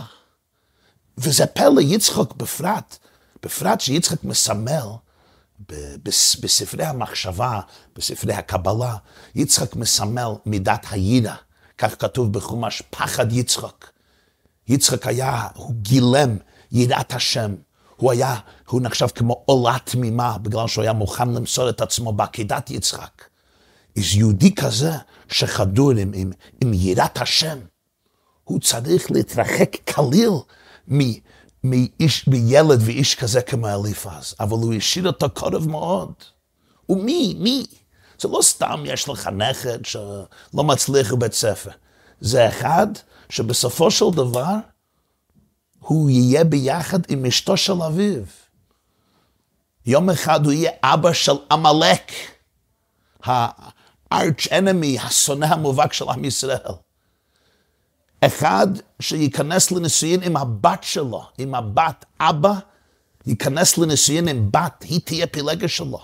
וזה 1.18 1.46
פלא 1.46 1.82
יצחק 1.82 2.34
בפרט, 2.34 2.98
בפרט 3.44 3.82
שיצחק 3.82 4.24
מסמל 4.24 4.88
בספרי 6.42 6.86
המחשבה, 6.86 7.60
בספרי 7.96 8.34
הקבלה, 8.34 8.96
יצחק 9.36 9.76
מסמל 9.76 10.30
מידת 10.46 10.86
הידע. 10.92 11.34
כך 11.78 12.02
כתוב 12.02 12.34
בחומש, 12.34 12.82
פחד 12.90 13.32
יצחק. 13.32 13.88
יצחק 14.68 15.08
היה, 15.08 15.48
הוא 15.56 15.74
גילם 15.74 16.38
יראת 16.72 17.14
השם. 17.14 17.56
הוא 17.96 18.12
היה, 18.12 18.36
הוא 18.68 18.82
נחשב 18.82 19.08
כמו 19.08 19.44
עולה 19.46 19.78
תמימה, 19.84 20.38
בגלל 20.38 20.68
שהוא 20.68 20.82
היה 20.82 20.94
מוכן 20.94 21.30
למסור 21.30 21.70
את 21.70 21.82
עצמו 21.82 22.14
בעקידת 22.14 22.72
יצחק. 22.72 23.24
אז 23.98 24.16
יהודי 24.16 24.56
כזה, 24.56 24.92
שחדור 25.28 25.92
עם, 25.92 26.12
עם, 26.16 26.32
עם 26.62 26.74
יראת 26.74 27.22
השם, 27.22 27.60
הוא 28.44 28.60
צריך 28.60 29.12
להתרחק 29.12 29.90
כליל 29.94 30.32
מאיש, 31.64 32.28
מילד 32.28 32.80
ואיש 32.82 33.16
כזה 33.16 33.42
כמו 33.42 33.68
אליפז, 33.68 34.36
אבל 34.40 34.58
הוא 34.58 34.74
השאיר 34.74 35.08
אותו 35.08 35.30
קרוב 35.30 35.70
מאוד. 35.70 36.14
ומי, 36.90 37.36
מי? 37.40 37.66
זה 38.22 38.28
לא 38.28 38.40
סתם 38.42 38.84
יש 38.86 39.10
לך 39.10 39.28
נכד 39.28 39.86
שלא 39.86 40.64
מצליח 40.64 41.14
בבית 41.14 41.34
ספר. 41.34 41.70
זה 42.22 42.50
אחד 42.50 42.88
שבסופו 43.30 43.92
של 43.92 44.06
דבר 44.16 44.56
הוא 45.80 46.10
יהיה 46.10 46.44
ביחד 46.44 47.00
עם 47.10 47.26
אשתו 47.26 47.58
של 47.58 47.82
אביו. 47.82 48.24
יום 49.86 50.10
אחד 50.10 50.46
הוא 50.46 50.54
יהיה 50.54 50.72
אבא 50.84 51.14
של 51.14 51.32
עמלק, 51.52 52.12
הארץ' 53.24 54.48
אנמי, 54.52 55.00
השונא 55.00 55.46
המובהק 55.46 55.94
של 55.94 56.10
עם 56.10 56.26
ישראל. 56.26 56.72
אחד 58.22 58.68
שייכנס 59.00 59.72
לנישואין 59.72 60.24
עם 60.24 60.38
הבת 60.38 60.84
שלו, 60.84 61.24
עם 61.38 61.56
הבת 61.56 62.06
אבא, 62.20 62.54
ייכנס 63.28 63.78
לנישואין 63.78 64.28
עם 64.28 64.52
בת, 64.52 64.84
היא 64.84 65.00
תהיה 65.04 65.28
פילגה 65.28 65.68
שלו. 65.68 66.00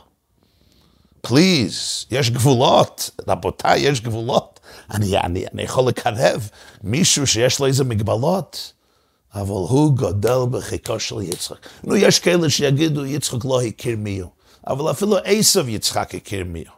פליז, 1.21 2.05
יש 2.11 2.29
גבולות, 2.29 3.09
רבותיי, 3.27 3.79
יש 3.79 4.01
גבולות. 4.01 4.59
אני, 4.91 5.17
אני, 5.17 5.45
אני 5.53 5.63
יכול 5.63 5.87
לקרב 5.87 6.49
מישהו 6.83 7.27
שיש 7.27 7.59
לו 7.59 7.65
איזה 7.65 7.83
מגבלות, 7.83 8.73
אבל 9.33 9.49
הוא 9.49 9.91
גודל 9.91 10.39
בחיקו 10.51 10.99
של 10.99 11.21
יצחק. 11.21 11.67
נו, 11.83 11.95
יש 11.95 12.19
כאלה 12.19 12.49
שיגידו, 12.49 13.05
יצחק 13.05 13.45
לא 13.45 13.61
הכיר 13.61 13.97
מי 13.97 14.19
הוא, 14.19 14.31
אבל 14.67 14.91
אפילו 14.91 15.17
עשב 15.23 15.69
יצחק 15.69 16.15
הכיר 16.15 16.45
מי 16.45 16.59
הוא. 16.59 16.77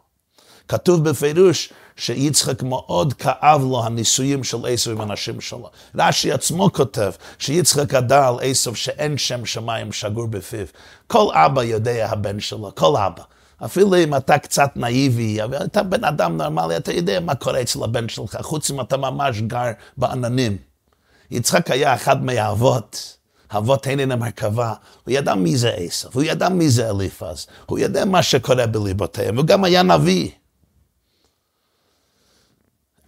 כתוב 0.68 1.10
בפירוש 1.10 1.70
שיצחק 2.00 2.64
מאוד 2.64 3.14
כאב 3.14 3.62
לו 3.62 3.86
הניסויים 3.86 4.44
של 4.44 4.58
עשב 4.68 4.92
עם 4.92 5.02
הנשים 5.02 5.42
שלו. 5.42 5.70
רש"י 5.96 6.32
עצמו 6.32 6.74
כותב 6.74 7.12
שיצחק 7.40 7.88
גדל 7.88 8.16
על 8.16 8.36
עשב 8.42 8.76
שאין 8.76 9.18
שם 9.18 9.46
שמיים 9.46 9.92
שגור 9.92 10.28
בפיו. 10.28 10.66
כל 11.08 11.28
אבא 11.34 11.64
יודע 11.64 12.08
הבן 12.10 12.40
שלו, 12.40 12.72
כל 12.76 12.98
אבא. 12.98 13.24
אפילו 13.66 13.96
אם 13.96 14.16
אתה 14.16 14.38
קצת 14.38 14.72
נאיבי, 14.76 15.44
אבל 15.44 15.66
אתה 15.66 15.84
בן 15.84 16.04
אדם 16.04 16.38
נורמלי, 16.38 16.78
אתה 16.78 16.94
יודע 16.94 17.20
מה 17.20 17.36
קורה 17.36 17.62
אצל 17.62 17.84
הבן 17.84 18.10
שלך, 18.10 18.38
חוץ 18.42 18.72
אם 18.72 18.82
אתה 18.82 18.98
ממש 18.98 19.42
גר 19.42 19.72
בעננים. 19.98 20.58
יצחק 21.32 21.72
היה 21.72 21.94
אחד 21.94 22.26
מהאבות. 22.26 23.16
אבות 23.58 23.88
אינם 23.88 24.24
הרכבה, 24.24 24.74
הוא 25.06 25.14
ידע 25.14 25.36
מי 25.36 25.58
זה 25.58 25.70
עשב, 25.70 26.10
הוא 26.14 26.24
ידע 26.24 26.50
מי 26.50 26.70
זה 26.70 26.90
אליפז, 26.90 27.48
הוא 27.66 27.80
ידע 27.80 28.06
מה 28.06 28.24
שקורה 28.24 28.68
בליבותיהם, 28.68 29.38
הוא 29.38 29.46
גם 29.46 29.64
היה 29.64 29.84
נביא. 29.84 30.30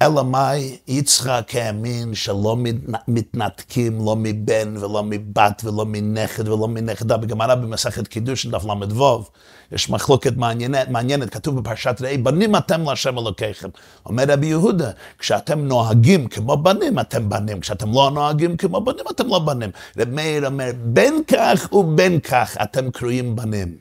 אלא 0.02 0.24
מאי, 0.24 0.78
יצחק 0.88 1.52
האמין 1.54 2.16
שלא 2.16 2.58
מתנתקים 3.08 4.06
לא 4.06 4.16
מבן 4.16 4.78
ולא 4.78 5.04
מבת 5.06 5.62
ולא 5.66 5.86
מנכד 5.86 6.48
ולא 6.48 6.68
מנכדה. 6.68 7.18
בגמרא 7.18 7.56
במסכת 7.56 8.08
קידוש, 8.08 8.46
דף 8.46 8.64
ל"ו, 8.66 9.24
יש 9.72 9.90
מחלוקת 9.90 10.38
מעניינת, 10.38 10.90
מעניינת, 10.90 11.30
כתוב 11.30 11.60
בפרשת 11.60 12.02
ראי, 12.02 12.18
בנים 12.18 12.56
אתם 12.56 12.90
להשם 12.90 13.18
אלוקיכם. 13.18 13.70
אומר 14.06 14.24
רבי 14.28 14.48
יהודה, 14.48 14.92
כשאתם 15.20 15.60
נוהגים 15.60 16.28
כמו 16.28 16.58
בנים, 16.58 17.00
אתם 17.00 17.30
בנים, 17.30 17.60
כשאתם 17.60 17.92
לא 17.92 18.12
נוהגים 18.14 18.58
כמו 18.58 18.82
בנים, 18.82 19.06
אתם 19.12 19.28
לא 19.28 19.40
בנים. 19.40 19.70
רבי 19.98 20.12
מאיר 20.12 20.46
אומר, 20.46 20.72
בין 20.84 21.24
כך 21.28 21.74
ובין 21.74 22.20
כך 22.20 22.58
אתם 22.64 22.92
קרויים 22.92 23.36
בנים. 23.36 23.76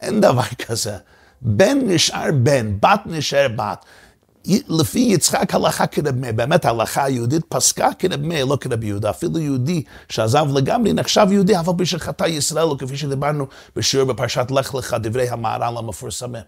אין 0.00 0.20
דבר 0.20 0.42
כזה. 0.66 0.96
בן 1.42 1.78
נשאר 1.86 2.26
בן, 2.42 2.76
בת 2.80 3.00
נשאר 3.06 3.46
בת. 3.56 3.84
לפי 4.46 4.98
יצחק 4.98 5.54
הלכה 5.54 5.86
כרב 5.86 6.14
באמת 6.36 6.64
ההלכה 6.64 7.04
היהודית 7.04 7.44
פסקה 7.48 7.88
כרב 7.98 8.20
מאיר, 8.20 8.44
לא 8.44 8.56
כרב 8.60 8.84
יהודה. 8.84 9.10
אפילו 9.10 9.38
יהודי 9.38 9.82
שעזב 10.08 10.46
לגמרי 10.54 10.92
נחשב 10.92 11.26
יהודי, 11.30 11.58
אבל 11.58 11.72
בשביל 11.72 12.00
חטא 12.00 12.24
ישראל, 12.24 12.66
כפי 12.78 12.96
שדיברנו 12.96 13.46
בשיעור 13.76 14.12
בפרשת 14.12 14.46
לך 14.50 14.74
לך, 14.74 14.96
דברי 15.00 15.28
המהר"ל 15.28 15.78
המפורסמים. 15.78 16.42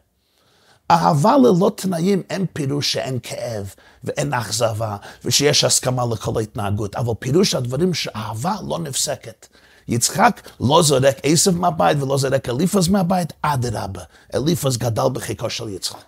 אהבה 0.90 1.37
ללא 1.37 1.72
תנאים 1.76 2.22
אין 2.31 2.46
פירוש 2.52 2.92
שאין 2.92 3.18
כאב 3.22 3.74
ואין 4.05 4.35
אכזבה 4.35 4.96
ושיש 5.24 5.64
הסכמה 5.64 6.02
לכל 6.12 6.33
ההתנהגות, 6.37 6.96
אבל 6.96 7.12
פירוש 7.18 7.55
הדברים 7.55 7.94
שאהבה 7.94 8.55
לא 8.68 8.78
נפסקת. 8.78 9.46
יצחק 9.88 10.48
לא 10.61 10.83
זורק 10.83 11.16
עשב 11.22 11.57
מהבית 11.57 12.02
ולא 12.02 12.18
זורק 12.18 12.48
אליפז 12.48 12.88
מהבית, 12.88 13.33
אדרבה, 13.42 14.02
אליפז 14.35 14.76
גדל 14.76 15.07
בחיקו 15.12 15.50
של 15.50 15.68
יצחק. 15.68 16.05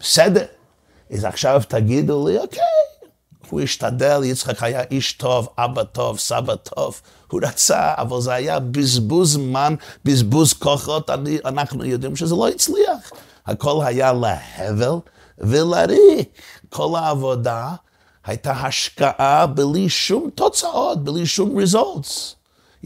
בסדר, 0.00 0.44
אז 1.12 1.24
עכשיו 1.24 1.62
תגידו 1.68 2.28
לי, 2.28 2.38
אוקיי, 2.38 2.62
הוא 3.50 3.60
השתדל, 3.60 4.20
יצחק 4.24 4.62
היה 4.62 4.82
איש 4.90 5.12
טוב, 5.12 5.48
אבא 5.58 5.82
טוב, 5.82 6.18
סבא 6.18 6.54
טוב, 6.54 7.00
הוא 7.30 7.40
רצה, 7.42 7.94
אבל 7.96 8.20
זה 8.20 8.32
היה 8.32 8.58
בזבוז 8.58 9.32
זמן, 9.32 9.74
בזבוז 10.04 10.52
כוחות, 10.52 11.10
אני, 11.10 11.38
אנחנו 11.44 11.84
יודעים 11.84 12.16
שזה 12.16 12.34
לא 12.34 12.48
הצליח. 12.48 13.10
הכל 13.46 13.80
היה 13.84 14.12
להבל 14.12 14.94
ולריק. 15.38 16.28
כל 16.68 16.98
העבודה 16.98 17.70
הייתה 18.24 18.52
השקעה 18.52 19.46
בלי 19.46 19.88
שום 19.88 20.30
תוצאות, 20.34 21.04
בלי 21.04 21.26
שום 21.26 21.58
results. 21.58 22.35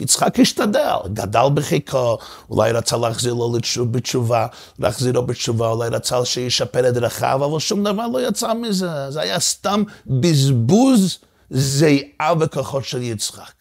יצחק 0.01 0.41
השתדל, 0.41 0.97
גדל 1.13 1.47
בחיקו, 1.55 2.19
אולי 2.51 2.73
רצה 2.73 2.97
להחזיר 2.97 3.35
לו 3.35 3.53
בתשובה, 3.91 4.47
להחזיר 4.79 5.13
לו 5.13 5.27
בתשובה, 5.27 5.69
אולי 5.69 5.89
רצה 5.89 6.25
שישפר 6.25 6.89
את 6.89 6.95
דרכיו, 6.95 7.45
אבל 7.45 7.59
שום 7.59 7.85
דבר 7.85 8.07
לא 8.07 8.29
יצא 8.29 8.55
מזה. 8.55 9.11
זה 9.11 9.21
היה 9.21 9.41
סתם 9.41 9.83
בזבוז 10.07 11.19
זיעה 11.51 12.35
וכוחות 12.41 12.85
של 12.85 13.03
יצחק. 13.03 13.53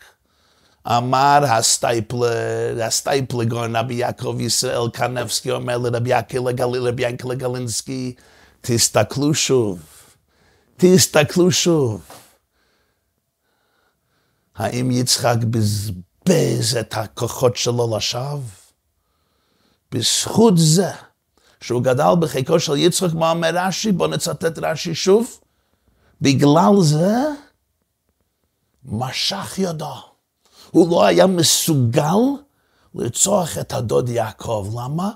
אמר 0.87 1.39
הסטייפלר, 1.47 2.83
הסטייפלער 2.83 3.42
גאון, 3.42 3.75
רבי 3.75 3.93
יעקב 3.93 4.35
ישראל 4.39 4.89
קנבסקי, 4.93 5.51
אומר 5.51 5.77
לרבי 5.77 6.19
יענקל'ה 6.19 6.39
גליל, 6.39 6.87
רבי 6.87 7.03
יענקל'ה 7.03 7.27
גלינסקי, 7.27 8.13
תסתכלו 8.61 9.33
שוב, 9.33 9.79
תסתכלו 10.77 11.51
שוב. 11.51 12.01
האם 14.55 14.91
יצחק 14.91 15.37
בזבוז 15.49 16.08
בזבז 16.29 16.77
את 16.77 16.93
הכוחות 16.97 17.57
שלו 17.57 17.97
לשווא. 17.97 18.39
בזכות 19.91 20.53
זה 20.57 20.91
שהוא 21.61 21.81
גדל 21.81 22.13
בחיקו 22.19 22.59
של 22.59 22.77
יצחק, 22.77 23.13
מה 23.13 23.31
אומר 23.31 23.49
רש"י? 23.53 23.91
בואו 23.91 24.09
נצטט 24.09 24.59
רש"י 24.61 24.95
שוב. 24.95 25.39
בגלל 26.21 26.73
זה 26.81 27.15
משך 28.85 29.55
ידו. 29.57 29.95
הוא 30.71 30.91
לא 30.91 31.05
היה 31.05 31.27
מסוגל 31.27 32.17
לרצוח 32.95 33.57
את 33.57 33.73
הדוד 33.73 34.09
יעקב. 34.09 34.69
למה? 34.73 35.11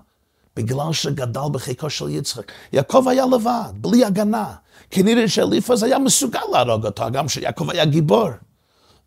בגלל 0.56 0.94
שגדל 0.94 1.50
בחיקו 1.52 1.90
של 1.90 2.10
יצחק. 2.10 2.52
יעקב 2.74 3.08
היה 3.08 3.26
לבד, 3.26 3.72
בלי 3.74 4.06
הגנה. 4.06 4.54
כנראה 4.92 5.28
שאליפז 5.28 5.84
היה 5.84 6.00
מסוגל 6.00 6.40
להרוג 6.52 6.86
אותו, 6.86 7.04
גם 7.12 7.30
שיעקב 7.30 7.70
היה 7.70 7.86
גיבור. 7.86 8.30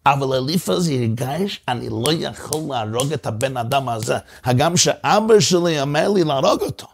אבל 0.06 0.36
אליפז 0.36 0.88
ירגש, 0.88 1.60
אני 1.68 1.88
לא 1.88 2.12
יכול 2.12 2.60
להרוג 2.68 3.12
את 3.12 3.26
הבן 3.26 3.56
אדם 3.56 3.88
הזה. 3.88 4.16
הגם 4.44 4.76
שאבא 4.76 5.40
שלי 5.40 5.80
אומר 5.80 6.08
לי 6.08 6.24
להרוג 6.24 6.60
אותו. 6.62 6.86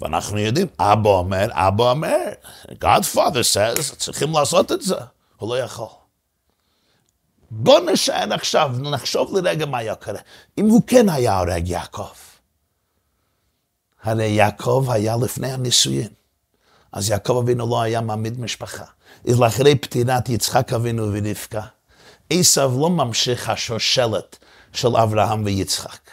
ואנחנו 0.00 0.38
יודעים, 0.38 0.66
אבא 0.78 1.10
אומר, 1.10 1.46
אבא 1.52 1.90
אומר, 1.90 2.28
Godfather 2.70 3.44
says, 3.54 3.96
צריכים 3.96 4.32
לעשות 4.32 4.72
את 4.72 4.82
זה. 4.82 4.94
הוא 5.36 5.48
לא 5.48 5.58
יכול. 5.58 5.88
בוא 7.50 7.80
נשאר 7.80 8.34
עכשיו, 8.34 8.70
נחשוב 8.78 9.36
לרגע 9.36 9.66
מה 9.66 9.78
היה 9.78 9.94
קורה. 9.94 10.20
אם 10.58 10.68
הוא 10.68 10.82
כן 10.86 11.08
היה 11.08 11.38
הורג 11.38 11.68
יעקב. 11.68 12.14
הרי 14.02 14.26
יעקב 14.26 14.86
היה 14.90 15.16
לפני 15.16 15.52
הנישואין. 15.52 16.08
אז 16.92 17.10
יעקב 17.10 17.40
אבינו 17.42 17.66
לא 17.66 17.82
היה 17.82 18.00
מעמיד 18.00 18.40
משפחה. 18.40 18.84
אז 19.28 19.40
לאחרי 19.40 19.74
פטירת 19.74 20.28
יצחק 20.28 20.72
אבינו 20.72 21.12
ורבקה, 21.12 21.62
עשב 22.30 22.70
לא 22.80 22.90
ממשיך 22.90 23.48
השושלת 23.48 24.38
של 24.72 24.96
אברהם 24.96 25.44
ויצחק. 25.44 26.10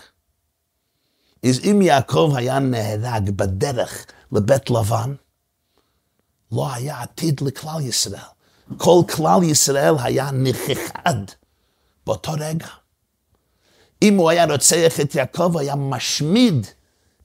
אז 1.46 1.60
אם 1.64 1.82
יעקב 1.82 2.34
היה 2.36 2.60
נהרג 2.60 3.30
בדרך 3.30 4.06
לבית 4.32 4.70
לבן, 4.70 5.14
לא 6.52 6.74
היה 6.74 7.02
עתיד 7.02 7.42
לכלל 7.42 7.82
ישראל. 7.82 8.22
כל 8.78 9.02
כלל 9.16 9.44
ישראל 9.44 9.96
היה 10.00 10.32
נכחד 10.32 11.16
באותו 12.06 12.32
רגע. 12.40 12.68
אם 14.02 14.18
הוא 14.18 14.30
היה 14.30 14.46
רוצח 14.46 15.00
את 15.02 15.16
יעקב, 15.16 15.58
היה 15.58 15.76
משמיד 15.76 16.68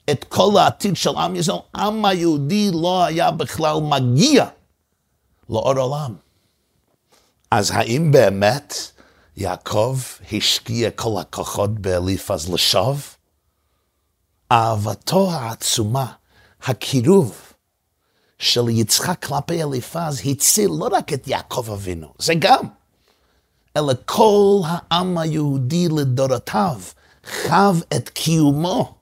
את 0.09 0.23
כל 0.23 0.57
העתיד 0.57 0.95
של 0.95 1.17
עם 1.17 1.35
ישראל, 1.35 1.57
העם 1.73 2.05
היהודי 2.05 2.71
לא 2.73 3.03
היה 3.03 3.31
בכלל 3.31 3.77
מגיע 3.81 4.45
לאור 5.49 5.79
עולם. 5.79 6.15
אז 7.51 7.71
האם 7.71 8.11
באמת 8.11 8.73
יעקב 9.37 9.99
השקיע 10.31 10.91
כל 10.91 11.21
הכוחות 11.21 11.79
באליפז 11.79 12.53
לשוב? 12.53 13.15
אהבתו 14.51 15.31
העצומה, 15.31 16.13
הקירוב 16.63 17.53
של 18.39 18.69
יצחק 18.69 19.25
כלפי 19.25 19.63
אליפז 19.63 20.21
הציל 20.25 20.69
לא 20.79 20.89
רק 20.91 21.13
את 21.13 21.27
יעקב 21.27 21.69
אבינו, 21.71 22.13
זה 22.19 22.33
גם, 22.39 22.65
אלא 23.77 23.93
כל 24.05 24.61
העם 24.65 25.17
היהודי 25.17 25.87
לדורותיו 25.87 26.81
חב 27.23 27.77
את 27.95 28.09
קיומו 28.09 28.96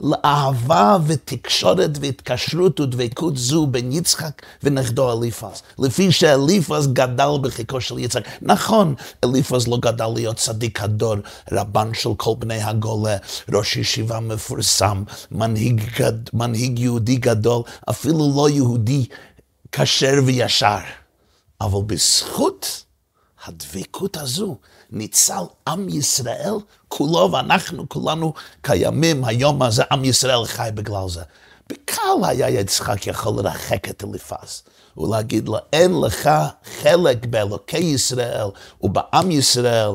לאהבה 0.00 0.96
ותקשורת 1.06 1.90
והתקשרות 2.00 2.80
ודבקות 2.80 3.36
זו 3.36 3.66
בין 3.66 3.92
יצחק 3.92 4.42
ונכדו 4.62 5.12
אליפז. 5.12 5.62
לפי 5.78 6.12
שאליפז 6.12 6.88
גדל 6.92 7.30
בחיקו 7.42 7.80
של 7.80 7.98
יצחק. 7.98 8.22
נכון, 8.42 8.94
אליפז 9.24 9.68
לא 9.68 9.76
גדל 9.76 10.08
להיות 10.14 10.36
צדיק 10.36 10.80
הדור, 10.80 11.16
רבן 11.52 11.94
של 11.94 12.10
כל 12.16 12.34
בני 12.38 12.62
הגולה, 12.62 13.16
ראש 13.52 13.76
ישיבה 13.76 14.20
מפורסם, 14.20 15.02
מנהיג, 15.30 15.84
גד, 15.98 16.28
מנהיג 16.32 16.78
יהודי 16.78 17.16
גדול, 17.16 17.62
אפילו 17.90 18.32
לא 18.36 18.50
יהודי 18.50 19.06
כשר 19.72 20.14
וישר. 20.24 20.78
אבל 21.60 21.82
בזכות 21.86 22.84
הדבקות 23.44 24.16
הזו 24.16 24.56
ניצל 24.92 25.42
עם 25.68 25.88
ישראל 25.88 26.54
כולו, 26.88 27.32
ואנחנו 27.32 27.88
כולנו 27.88 28.32
קיימים 28.62 29.24
היום 29.24 29.62
הזה, 29.62 29.82
עם 29.92 30.04
ישראל 30.04 30.44
חי 30.44 30.68
בגלל 30.74 31.08
זה. 31.08 31.22
בקל 31.70 32.02
היה 32.22 32.50
יצחק 32.50 33.06
יכול 33.06 33.32
לרחק 33.36 33.88
את 33.88 34.04
אליפז 34.04 34.62
ולהגיד 34.96 35.48
לו, 35.48 35.58
אין 35.72 36.00
לך 36.00 36.30
חלק 36.80 37.26
באלוקי 37.26 37.78
ישראל 37.78 38.46
ובעם 38.80 39.30
ישראל, 39.30 39.90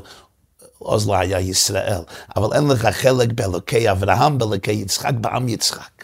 אז 0.91 1.07
לא 1.07 1.15
היה 1.15 1.39
ישראל, 1.39 2.01
אבל 2.35 2.57
אין 2.57 2.67
לך 2.67 2.85
חלק 2.85 3.31
באלוקי 3.31 3.91
אברהם, 3.91 4.37
באלוקי 4.37 4.71
יצחק, 4.71 5.13
בעם 5.21 5.49
יצחק. 5.49 5.94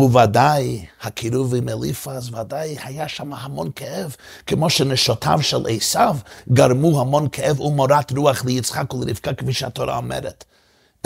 וודאי 0.00 0.86
הקירוב 1.02 1.54
עם 1.54 1.68
אליפז, 1.68 2.34
ודאי 2.34 2.76
היה 2.84 3.08
שם 3.08 3.32
המון 3.32 3.70
כאב, 3.76 4.16
כמו 4.46 4.70
שנשותיו 4.70 5.42
של 5.42 5.66
עשיו 5.68 6.16
גרמו 6.52 7.00
המון 7.00 7.28
כאב 7.32 7.60
ומורת 7.60 8.12
רוח 8.12 8.44
ליצחק 8.44 8.94
ולרבקה, 8.94 9.34
כפי 9.34 9.52
שהתורה 9.52 9.96
אומרת. 9.96 10.44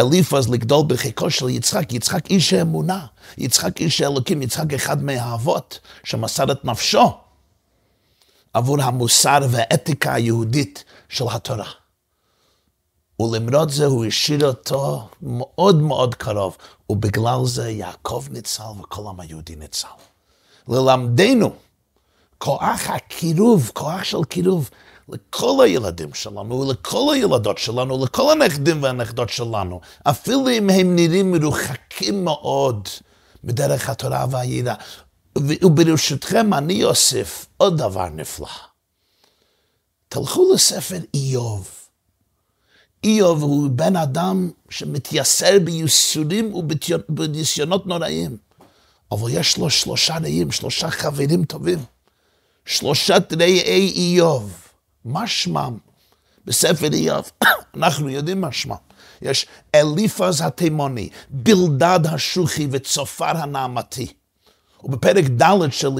אליפז 0.00 0.48
לגדול 0.48 0.84
בחיקו 0.86 1.30
של 1.30 1.48
יצחק, 1.48 1.92
יצחק 1.92 2.30
איש 2.30 2.52
האמונה, 2.52 3.06
יצחק 3.38 3.80
איש 3.80 4.00
האלוקים, 4.00 4.42
יצחק 4.42 4.72
אחד 4.72 5.02
מהאבות 5.02 5.78
שמסר 6.04 6.52
את 6.52 6.64
נפשו 6.64 7.12
עבור 8.54 8.82
המוסר 8.82 9.38
והאתיקה 9.50 10.14
היהודית 10.14 10.84
של 11.08 11.24
התורה. 11.30 11.70
ולמרות 13.20 13.70
זה 13.70 13.86
הוא 13.86 14.04
השאיר 14.04 14.46
אותו 14.46 15.08
מאוד 15.22 15.76
מאוד 15.76 16.14
קרוב, 16.14 16.56
ובגלל 16.90 17.44
זה 17.44 17.70
יעקב 17.70 18.24
ניצל 18.30 18.62
וכל 18.80 19.02
העם 19.06 19.20
היהודי 19.20 19.56
ניצל. 19.56 19.88
ללמדנו 20.68 21.50
כוח 22.38 22.80
הקירוב, 22.88 23.70
כוח 23.74 24.04
של 24.04 24.24
קירוב, 24.24 24.70
לכל 25.08 25.64
הילדים 25.64 26.14
שלנו, 26.14 26.60
ולכל 26.60 27.14
הילדות 27.14 27.58
שלנו, 27.58 28.04
לכל 28.04 28.32
הנכדים 28.32 28.82
והנכדות 28.82 29.28
שלנו, 29.28 29.80
אפילו 30.02 30.48
אם 30.48 30.70
הם 30.70 30.96
נראים 30.96 31.32
מרוחקים 31.32 32.24
מאוד 32.24 32.88
מדרך 33.44 33.88
התורה 33.88 34.26
והיראה. 34.30 34.74
וברשותכם 35.38 36.54
אני 36.54 36.84
אוסיף 36.84 37.46
עוד 37.56 37.78
דבר 37.78 38.08
נפלא. 38.08 38.48
תלכו 40.08 40.52
לספר 40.54 40.98
איוב. 41.14 41.79
איוב 43.04 43.42
הוא 43.42 43.70
בן 43.70 43.96
אדם 43.96 44.50
שמתייסר 44.70 45.58
בייסורים 45.64 46.54
ובניסיונות 46.54 47.86
נוראים. 47.86 48.36
אבל 49.12 49.30
יש 49.30 49.58
לו 49.58 49.70
שלושה 49.70 50.18
רעים, 50.18 50.52
שלושה 50.52 50.90
חברים 50.90 51.44
טובים. 51.44 51.78
שלושת 52.64 53.32
רעי 53.40 53.90
איוב. 53.90 54.52
מה 55.04 55.26
שמם? 55.26 55.78
בספר 56.44 56.92
איוב, 56.92 57.30
אנחנו 57.76 58.08
יודעים 58.08 58.40
מה 58.40 58.52
שמם. 58.52 58.74
יש 59.22 59.46
אליפז 59.74 60.40
התימוני, 60.40 61.08
בלדד 61.30 62.00
השוחי 62.04 62.68
וצופר 62.70 63.36
הנעמתי. 63.36 64.06
ובפרק 64.84 65.24
ד' 65.24 65.70
של 65.70 65.90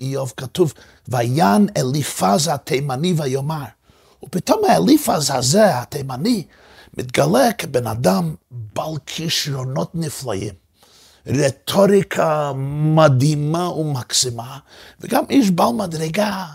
איוב 0.00 0.32
כתוב, 0.36 0.74
ויען 1.08 1.66
אליפז 1.76 2.48
התימני 2.48 3.14
ויאמר. 3.16 3.64
ופתאום 4.24 4.64
האליפז 4.68 5.30
הזה, 5.34 5.78
התימני, 5.78 6.44
מתגלה 6.98 7.52
כבן 7.52 7.86
אדם 7.86 8.34
בעל 8.50 8.94
כישרונות 9.06 9.90
נפלאים. 9.94 10.54
רטוריקה 11.26 12.52
מדהימה 12.94 13.68
ומקסימה, 13.68 14.58
וגם 15.00 15.24
איש 15.30 15.50
בעל 15.50 15.72
מדרגה. 15.72 16.46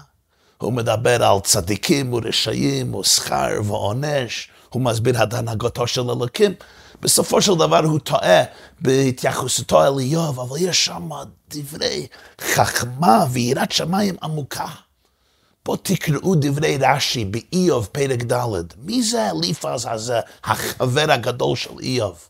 הוא 0.57 0.73
מדבר 0.73 1.23
על 1.23 1.39
צדיקים 1.39 2.13
ורשעים 2.13 2.95
ושכר 2.95 3.49
ועונש, 3.63 4.49
הוא 4.69 4.81
מסביר 4.81 5.23
את 5.23 5.33
הנהגתו 5.33 5.87
של 5.87 6.01
אלוקים. 6.01 6.53
בסופו 7.01 7.41
של 7.41 7.55
דבר 7.55 7.79
הוא 7.79 7.99
טועה 7.99 8.43
בהתייחסותו 8.81 9.83
אל 9.83 9.99
איוב, 9.99 10.39
אבל 10.39 10.57
יש 10.59 10.85
שם 10.85 11.09
דברי 11.49 12.07
חכמה 12.41 13.25
ויראת 13.31 13.71
שמיים 13.71 14.15
עמוקה. 14.23 14.65
בואו 15.65 15.77
תקראו 15.77 16.35
דברי 16.35 16.77
רש"י 16.81 17.25
באיוב 17.25 17.89
פרק 17.91 18.23
ד', 18.23 18.63
מי 18.77 19.03
זה 19.03 19.29
אליפז 19.29 19.87
הזה, 19.91 20.19
החבר 20.43 21.11
הגדול 21.11 21.55
של 21.55 21.79
איוב? 21.79 22.29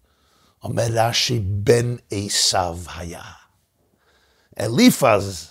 אומר 0.63 0.88
רש"י, 0.91 1.39
בן 1.39 1.96
עשיו 2.12 2.78
היה. 2.96 3.24
אליפז, 4.60 5.48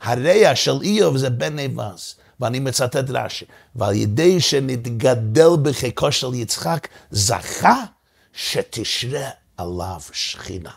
הרע 0.00 0.56
של 0.56 0.82
איוב 0.82 1.16
זה 1.16 1.30
בן 1.30 1.58
עבז. 1.58 2.14
ואני 2.40 2.58
מצטט 2.58 3.10
רש"י, 3.10 3.44
ועל 3.76 3.94
ידי 3.94 4.40
שנתגדל 4.40 5.50
בחיקו 5.62 6.12
של 6.12 6.34
יצחק, 6.34 6.88
זכה 7.10 7.84
שתשרה 8.32 9.30
עליו 9.56 10.00
שכינה. 10.12 10.70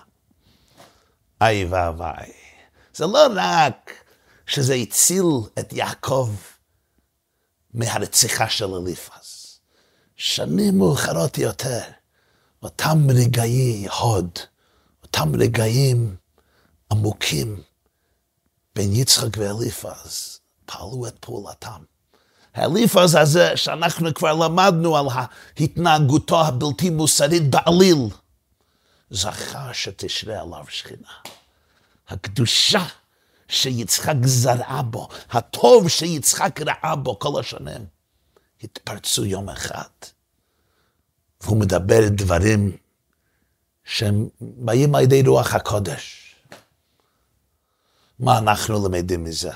איי 1.42 1.66
ואביי. 1.66 2.32
זה 2.94 3.06
לא 3.06 3.28
רק 3.36 3.99
שזה 4.50 4.74
הציל 4.74 5.26
את 5.60 5.74
יעקב 5.74 6.30
מהרציחה 7.74 8.50
של 8.50 8.74
אליפז. 8.74 9.60
שנים 10.16 10.78
מאוחרות 10.78 11.38
יותר, 11.38 11.82
אותם 12.64 12.98
רגעי 13.10 13.88
הוד, 14.00 14.30
אותם 15.04 15.36
רגעים 15.40 16.16
עמוקים 16.92 17.62
בין 18.76 18.96
יצחק 18.96 19.38
ואליפז, 19.38 20.40
פעלו 20.66 21.08
את 21.08 21.16
פעולתם. 21.20 21.82
האליפז 22.54 23.16
הזה 23.16 23.58
שאנחנו 23.58 24.14
כבר 24.14 24.34
למדנו 24.34 24.98
על 24.98 25.06
התנהגותו 25.60 26.46
הבלתי 26.46 26.90
מוסרית 26.90 27.50
בעליל, 27.50 28.08
זכה 29.10 29.74
שתשרה 29.74 30.42
עליו 30.42 30.66
שכינה. 30.70 31.12
הקדושה 32.08 32.86
שיצחק 33.50 34.16
זרעה 34.24 34.82
בו, 34.82 35.08
הטוב 35.32 35.90
שיצחק 35.90 36.60
ראה 36.62 36.96
בו 36.96 37.20
כל 37.20 37.40
השנים, 37.40 37.86
התפרצו 38.64 39.26
יום 39.26 39.50
אחד. 39.50 39.84
והוא 41.42 41.58
מדבר 41.58 42.10
דברים 42.10 42.78
שהם 43.84 44.28
באים 44.42 44.96
על 44.96 45.04
ידי 45.04 45.24
רוח 45.28 45.56
הקודש. 45.56 46.36
מה 48.20 48.38
אנחנו 48.38 48.88
למדים 48.88 49.24
מזה? 49.24 49.52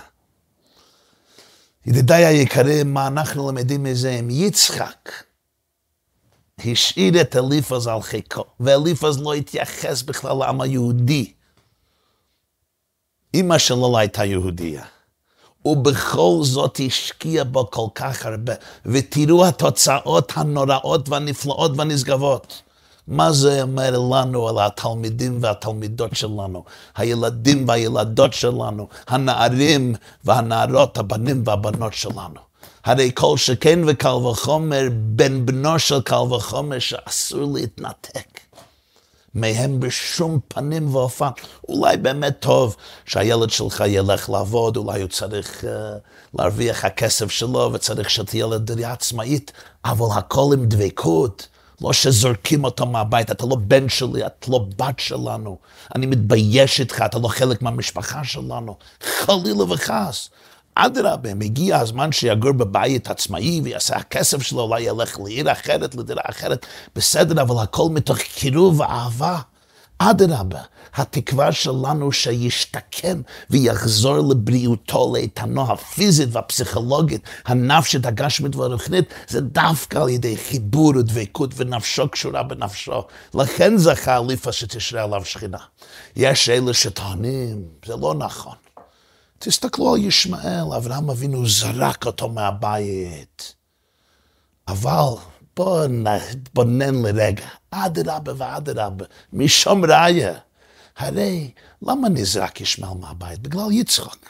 ידידיי 1.85 2.25
היקרים, 2.25 2.93
מה 2.93 3.07
אנחנו 3.07 3.51
למדים 3.51 3.83
מזה? 3.83 4.09
אם 4.09 4.29
יצחק 4.29 5.09
השאיר 6.59 7.21
את 7.21 7.35
אליפז 7.35 7.87
על 7.87 8.01
חיקו, 8.01 8.45
ואליפז 8.59 9.21
לא 9.21 9.33
התייחס 9.33 10.01
בכלל 10.01 10.37
לעם 10.37 10.61
היהודי, 10.61 11.33
אמא 13.33 13.57
שלו 13.57 13.91
לא 13.91 13.97
הייתה 13.97 14.25
יהודייה. 14.25 14.83
ובכל 15.65 16.37
זאת 16.41 16.79
השקיע 16.87 17.43
בו 17.43 17.71
כל 17.71 17.87
כך 17.95 18.25
הרבה. 18.25 18.53
ותראו 18.85 19.45
התוצאות 19.45 20.31
הנוראות 20.35 21.09
והנפלאות 21.09 21.71
והנשגבות. 21.77 22.61
מה 23.07 23.31
זה 23.31 23.61
אומר 23.61 23.99
לנו 23.99 24.49
על 24.49 24.59
התלמידים 24.59 25.37
והתלמידות 25.41 26.15
שלנו, 26.15 26.63
הילדים 26.95 27.67
והילדות 27.67 28.33
שלנו, 28.33 28.87
הנערים 29.07 29.95
והנערות, 30.23 30.97
הבנים 30.97 31.43
והבנות 31.45 31.93
שלנו. 31.93 32.39
הרי 32.85 33.11
כל 33.13 33.37
שכן 33.37 33.79
וקל 33.87 34.09
וחומר, 34.09 34.87
בן 34.91 35.45
בנו 35.45 35.79
של 35.79 36.01
קל 36.01 36.15
וחומר, 36.15 36.79
שאסור 36.79 37.53
להתנתק 37.53 38.42
מהם 39.35 39.79
בשום 39.79 40.39
פנים 40.47 40.95
ואופן. 40.95 41.29
אולי 41.69 41.97
באמת 41.97 42.35
טוב 42.39 42.75
שהילד 43.05 43.49
שלך 43.49 43.83
ילך 43.87 44.29
לעבוד, 44.29 44.77
אולי 44.77 45.01
הוא 45.01 45.09
צריך 45.09 45.63
uh, 45.63 45.67
להרוויח 46.33 46.85
הכסף 46.85 47.31
שלו 47.31 47.69
וצריך 47.73 48.09
שתהיה 48.09 48.45
לו 48.45 48.57
עצמאית, 48.85 49.51
אבל 49.85 50.17
הכל 50.17 50.49
עם 50.53 50.65
דבקות. 50.65 51.47
לא 51.81 51.93
שזורקים 51.93 52.63
אותו 52.63 52.85
מהבית, 52.85 53.31
אתה 53.31 53.45
לא 53.45 53.55
בן 53.55 53.89
שלי, 53.89 54.25
את 54.25 54.45
לא 54.47 54.65
בת 54.77 54.99
שלנו. 54.99 55.57
אני 55.95 56.05
מתבייש 56.05 56.79
איתך, 56.79 57.03
אתה 57.05 57.19
לא 57.19 57.27
חלק 57.27 57.61
מהמשפחה 57.61 58.23
שלנו. 58.23 58.75
חלילה 59.03 59.63
וחס. 59.63 60.29
אדרבה, 60.75 61.33
מגיע 61.33 61.79
הזמן 61.79 62.11
שיגור 62.11 62.51
בבית 62.51 63.09
עצמאי 63.09 63.61
ויעשה 63.63 63.95
הכסף 63.95 64.41
שלו, 64.41 64.61
אולי 64.61 64.81
ילך 64.81 65.19
לעיר 65.19 65.51
אחרת, 65.51 65.95
לדירה 65.95 66.21
אחרת, 66.29 66.65
בסדר, 66.95 67.41
אבל 67.41 67.63
הכל 67.63 67.87
מתוך 67.91 68.17
קירוב 68.17 68.79
ואהבה. 68.79 69.39
אדרבה, 69.97 70.59
התקווה 70.95 71.51
שלנו 71.51 72.11
שישתקם 72.11 73.21
ויחזור 73.49 74.17
לבריאותו, 74.17 75.11
לאיתנו 75.13 75.71
הפיזית 75.71 76.29
והפסיכולוגית, 76.31 77.21
הנפשית, 77.45 78.05
הגשמית 78.05 78.55
והרוחנית, 78.55 79.13
זה 79.27 79.41
דווקא 79.41 79.97
על 79.97 80.09
ידי 80.09 80.37
חיבור 80.37 80.93
ודבקות 80.97 81.51
ונפשו 81.55 82.09
קשורה 82.09 82.43
בנפשו. 82.43 83.03
לכן 83.33 83.77
זכה 83.77 84.17
אליפה 84.17 84.51
שתשרה 84.51 85.03
עליו 85.03 85.25
שכינה. 85.25 85.57
יש 86.15 86.49
אלה 86.49 86.73
שטוענים, 86.73 87.63
זה 87.85 87.95
לא 87.95 88.13
נכון. 88.13 88.55
תסתכלו 89.45 89.93
על 89.93 90.01
ישמעאל, 90.01 90.73
אברהם 90.77 91.09
אבינו 91.09 91.47
זרק 91.47 92.05
אותו 92.05 92.29
מהבית. 92.29 93.55
אבל 94.67 95.09
בואו 95.55 95.87
נתבונן 95.87 96.95
לרגע, 97.01 97.45
אדרבה 97.71 98.33
ואדרבה, 98.37 99.05
משום 99.33 99.85
ראיה. 99.85 100.33
הרי 100.97 101.51
למה 101.81 102.09
נזרק 102.09 102.61
ישמעאל 102.61 102.97
מהבית? 102.97 103.39
בגלל 103.39 103.71
יצחק. 103.71 104.25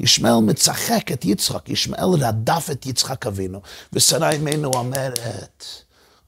ישמעאל 0.00 0.40
מצחק 0.42 1.12
את 1.12 1.24
יצחק, 1.24 1.68
ישמעאל 1.68 2.24
רדף 2.24 2.68
את 2.72 2.86
יצחק 2.86 3.26
אבינו, 3.26 3.60
ושרה 3.92 4.30
אימנו 4.30 4.70
אומרת, 4.74 5.64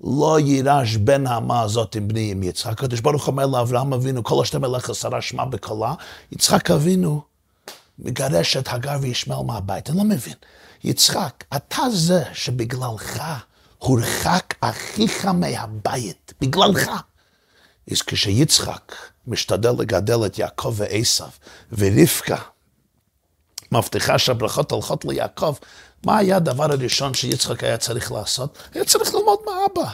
לא 0.00 0.40
יירש 0.40 0.96
בן 0.96 1.26
האמה 1.26 1.60
הזאת 1.60 1.94
עם 1.94 2.08
בני 2.08 2.30
עם 2.30 2.42
יצחק. 2.42 2.72
הקדוש 2.72 3.00
ברוך 3.00 3.26
אומר 3.26 3.46
לאברהם 3.46 3.92
אבינו, 3.92 4.24
כל 4.24 4.42
השתם 4.42 4.64
אליך 4.64 4.94
שרה 4.94 5.22
שמע 5.22 5.44
בקולה, 5.44 5.94
יצחק 6.32 6.70
אבינו 6.70 7.35
מגרש 7.98 8.56
את 8.56 8.68
הגר 8.70 8.96
וישמעאל 9.00 9.46
מהבית. 9.46 9.90
אני 9.90 9.98
לא 9.98 10.04
מבין. 10.04 10.34
יצחק, 10.84 11.44
אתה 11.56 11.82
זה 11.92 12.22
שבגללך 12.32 13.22
הורחק 13.78 14.54
אחיך 14.60 15.24
מהבית, 15.24 16.32
בגללך. 16.40 16.90
אז 17.90 18.02
כשיצחק 18.02 18.92
משתדל 19.26 19.72
לגדל 19.78 20.26
את 20.26 20.38
יעקב 20.38 20.74
ועשיו, 20.76 21.28
ורבקה 21.72 22.36
מבטיחה 23.72 24.18
שהברכות 24.18 24.70
הולכות 24.70 25.04
ליעקב, 25.04 25.54
מה 26.04 26.18
היה 26.18 26.36
הדבר 26.36 26.72
הראשון 26.72 27.14
שיצחק 27.14 27.64
היה 27.64 27.76
צריך 27.76 28.12
לעשות? 28.12 28.58
היה 28.74 28.84
צריך 28.84 29.14
ללמוד 29.14 29.38
מאבא. 29.46 29.90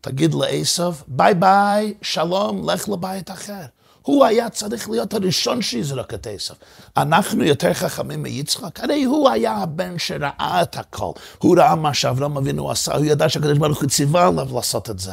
תגיד 0.00 0.34
לעשיו, 0.34 0.94
ביי 1.06 1.34
ביי, 1.34 1.94
שלום, 2.02 2.70
לך 2.70 2.88
לבית 2.88 3.30
אחר. 3.30 3.64
הוא 4.02 4.24
היה 4.24 4.50
צריך 4.50 4.90
להיות 4.90 5.14
הראשון 5.14 5.62
שיזרוק 5.62 6.14
את 6.14 6.26
עשיו. 6.30 6.56
אנחנו 6.96 7.44
יותר 7.44 7.74
חכמים 7.74 8.22
מיצחק, 8.22 8.80
הרי 8.80 9.04
הוא 9.04 9.30
היה 9.30 9.52
הבן 9.52 9.98
שראה 9.98 10.62
את 10.62 10.76
הכל. 10.76 11.12
הוא 11.38 11.56
ראה 11.58 11.74
מה 11.74 11.94
שאברהם 11.94 12.36
אבינו 12.36 12.70
עשה, 12.70 12.96
הוא 12.96 13.04
ידע 13.04 13.28
שהקדוש 13.28 13.58
ברוך 13.58 13.80
הוא 13.80 13.88
ציווה 13.88 14.28
עליו 14.28 14.48
לעשות 14.54 14.90
את 14.90 14.98
זה. 14.98 15.12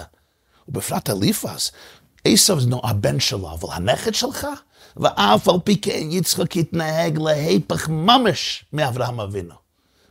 ובפרט 0.67 1.09
אליפז, 1.09 1.71
עשיו 2.25 2.59
זה 2.59 2.69
הבן 2.83 3.19
שלו, 3.19 3.51
אבל 3.51 3.69
הנכד 3.71 4.13
שלך? 4.13 4.47
ואף 4.97 5.49
על 5.49 5.55
פי 5.63 5.81
כן 5.81 6.07
יצחק 6.11 6.57
התנהג 6.57 7.17
להיפך 7.17 7.89
ממש 7.89 8.65
מאברהם 8.73 9.19
אבינו. 9.19 9.55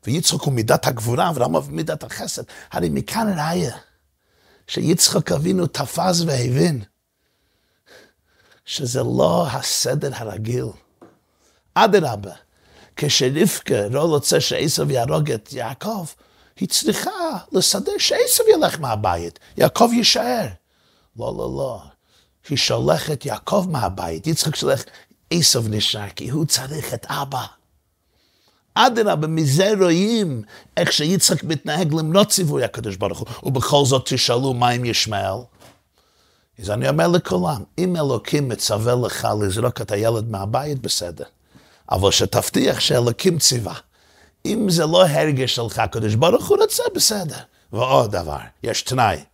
ויצחק 0.07 0.41
הוא 0.41 0.53
מידת 0.53 0.87
הגבורה, 0.87 1.29
אברהם 1.29 1.57
אבינו 1.57 1.77
מידת 1.77 2.05
החסד. 2.05 2.43
הרי 2.73 2.89
מכאן 2.89 3.39
ראיה 3.39 3.77
שיצחק 4.67 5.33
אבינו 5.33 5.67
תפס 5.67 6.21
והבין 6.27 6.83
שזה 8.69 9.03
לא 9.03 9.47
הסדר 9.47 10.11
הרגיל. 10.15 10.67
אדרבה, 11.75 12.33
כשרבקה 12.97 13.89
לא 13.91 14.01
רוצה 14.01 14.41
שעשב 14.41 14.91
יהרוג 14.91 15.31
את 15.31 15.53
יעקב, 15.53 16.07
היא 16.61 16.69
צריכה 16.69 17.11
לסדר 17.53 17.93
שעשב 17.99 18.45
ילך 18.55 18.81
מהבית, 18.81 19.39
יעקב 19.57 19.91
יישאר. 19.93 20.47
לא, 21.17 21.35
לא, 21.37 21.55
לא. 21.57 21.83
היא 22.49 22.59
שולחת 22.59 23.27
יעקב 23.27 23.67
מהבית, 23.71 24.27
יצחק 24.27 24.57
שולח, 24.57 24.85
עשב 25.31 25.69
נשאר, 25.69 26.09
כי 26.17 26.29
הוא 26.29 26.45
צריך 26.45 26.95
את 26.95 27.07
אבא. 27.09 27.47
אדרבה, 28.75 29.27
מזה 29.27 29.73
רואים 29.81 30.43
איך 30.77 30.93
שיצחק 30.93 31.45
מתנהג 31.45 31.95
למרות 31.95 32.29
ציווי 32.29 32.65
הקדוש 32.65 32.97
ברוך 32.97 33.19
הוא, 33.19 33.29
ובכל 33.43 33.85
זאת 33.85 34.09
תשאלו 34.09 34.55
מה 34.55 34.69
עם 34.69 34.85
ישמעאל? 34.85 35.41
אז 36.63 36.71
אני 36.71 36.89
אומר 36.89 37.09
לכולם, 37.09 37.63
אם 37.79 37.97
אלוקים 37.97 38.49
מצווה 38.49 38.95
לך 39.07 39.29
לזרוק 39.41 39.81
את 39.81 39.91
הילד 39.91 40.31
מהבית, 40.31 40.83
בסדר. 40.83 41.25
אבל 41.91 42.11
שתבטיח 42.11 42.81
שאלוקים 42.81 43.39
ציווה. 43.39 43.75
אם 44.47 44.71
זה 44.71 44.87
לא 44.87 45.07
הרגש 45.07 45.55
שלך, 45.55 45.79
הקדוש 45.79 46.15
ברוך 46.15 46.49
הוא 46.49 46.59
רוצה, 46.59 46.83
בסדר. 46.95 47.37
ועוד 47.73 48.13
דבר, 48.13 48.39
יש 48.63 48.83
תנאי. 48.83 49.25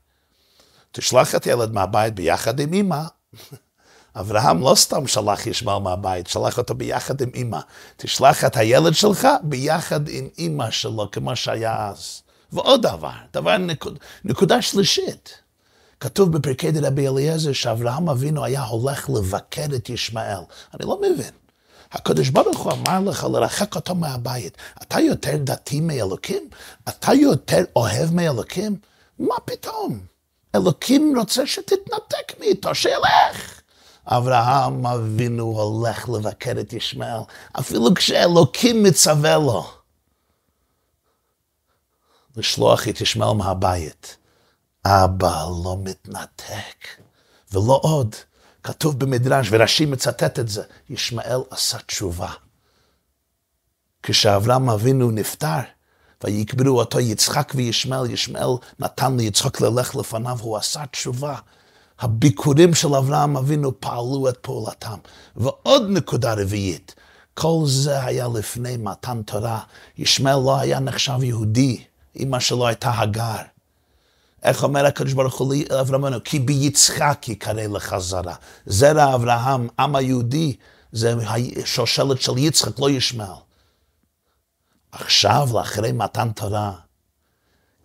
תשלח 0.93 1.35
את 1.35 1.45
הילד 1.45 1.73
מהבית 1.73 2.15
ביחד 2.15 2.61
עם 2.61 2.75
אמא. 2.75 3.03
אברהם 4.21 4.61
לא 4.61 4.75
סתם 4.75 5.07
שלח 5.07 5.47
ישמעאל 5.47 5.83
מהבית, 5.83 6.27
שלח 6.27 6.59
אותו 6.59 6.75
ביחד 6.75 7.21
עם 7.21 7.31
אמא. 7.35 7.61
תשלח 7.97 8.45
את 8.45 8.57
הילד 8.57 8.95
שלך 8.95 9.29
ביחד 9.43 10.09
עם 10.09 10.29
אמא 10.39 10.71
שלו, 10.71 11.09
כמו 11.13 11.37
שהיה 11.37 11.89
אז. 11.89 12.23
ועוד 12.53 12.83
דבר, 12.83 13.13
דבר 13.33 13.59
נקוד, 13.59 13.99
נקודה 14.25 14.63
שלישית. 14.63 15.44
כתוב 16.05 16.33
בפרקי 16.33 16.73
דרבי 16.73 17.09
אליעזר 17.09 17.53
שאברהם 17.53 18.09
אבינו 18.09 18.45
היה 18.45 18.63
הולך 18.63 19.11
לבקר 19.11 19.65
את 19.77 19.89
ישמעאל. 19.89 20.43
אני 20.75 20.89
לא 20.89 21.01
מבין. 21.01 21.31
הקדוש 21.93 22.29
ברוך 22.29 22.59
הוא 22.59 22.73
אמר 22.73 23.01
לך 23.01 23.25
לרחק 23.25 23.77
אותו 23.77 23.95
מהבית. 23.95 24.57
אתה 24.83 25.01
יותר 25.01 25.37
דתי 25.37 25.81
מאלוקים? 25.81 26.49
אתה 26.89 27.13
יותר 27.13 27.65
אוהב 27.77 28.15
מאלוקים? 28.15 28.77
מה 29.19 29.35
פתאום? 29.45 30.01
אלוקים 30.55 31.15
רוצה 31.19 31.47
שתתנתק 31.47 32.41
מאיתו, 32.41 32.75
שילך. 32.75 33.61
אברהם 34.07 34.87
אבינו 34.87 35.45
הולך 35.45 36.09
לבקר 36.09 36.53
את 36.61 36.73
ישמעאל, 36.73 37.23
אפילו 37.59 37.95
כשאלוקים 37.95 38.83
מצווה 38.83 39.37
לו 39.37 39.67
לשלוח 42.37 42.89
את 42.89 43.01
ישמעאל 43.01 43.37
מהבית. 43.37 44.17
אבא 44.87 45.47
לא 45.65 45.77
מתנתק. 45.83 46.87
ולא 47.53 47.81
עוד, 47.83 48.15
כתוב 48.63 48.99
במדרש, 48.99 49.49
ורש"י 49.51 49.87
מצטט 49.87 50.39
את 50.39 50.49
זה, 50.49 50.63
ישמעאל 50.91 51.41
עשה 51.51 51.79
תשובה. 51.79 52.31
כשאברהם 54.03 54.71
אבינו 54.71 55.11
נפטר, 55.11 55.61
ויקברו 56.25 56.79
אותו 56.79 57.01
יצחק 57.01 57.53
וישמעאל, 57.57 58.11
ישמעאל 58.11 58.57
נתן 58.79 59.17
ליצחק 59.17 59.61
ללך 59.61 59.97
לפניו, 59.97 60.39
הוא 60.41 60.57
עשה 60.57 60.87
תשובה. 60.87 61.37
הביקורים 61.99 62.75
של 62.75 62.95
אברהם 62.95 63.37
אבינו 63.37 63.81
פעלו 63.81 64.29
את 64.29 64.37
פעולתם. 64.37 64.99
ועוד 65.37 65.83
נקודה 65.89 66.35
רביעית, 66.35 66.95
כל 67.35 67.63
זה 67.67 68.05
היה 68.05 68.29
לפני 68.35 68.77
מתן 68.77 69.23
תורה. 69.23 69.61
ישמעאל 69.99 70.43
לא 70.45 70.59
היה 70.59 70.81
נחשב 70.81 71.23
יהודי, 71.23 71.85
אמא 72.17 72.41
שלו 72.41 72.67
הייתה 72.67 73.01
הגר. 73.01 73.54
איך 74.45 74.63
אומר 74.65 74.87
הקדוש 74.87 75.13
ברוך 75.13 75.39
הוא 75.39 75.55
לאברהם? 75.71 76.19
כי 76.19 76.39
ביצחק 76.39 77.29
יקרא 77.29 77.53
לך 77.53 77.97
זרע. 77.99 78.35
אברהם, 79.15 79.69
עם 79.79 79.97
היהודי, 79.97 80.57
זה 80.93 81.15
שושלת 81.65 82.21
של 82.21 82.39
יצחק, 82.39 82.79
לא 82.79 82.91
ישמעאל. 82.91 83.45
עכשיו, 84.93 85.49
לאחרי 85.55 85.93
מתן 85.93 86.31
תורה, 86.31 86.73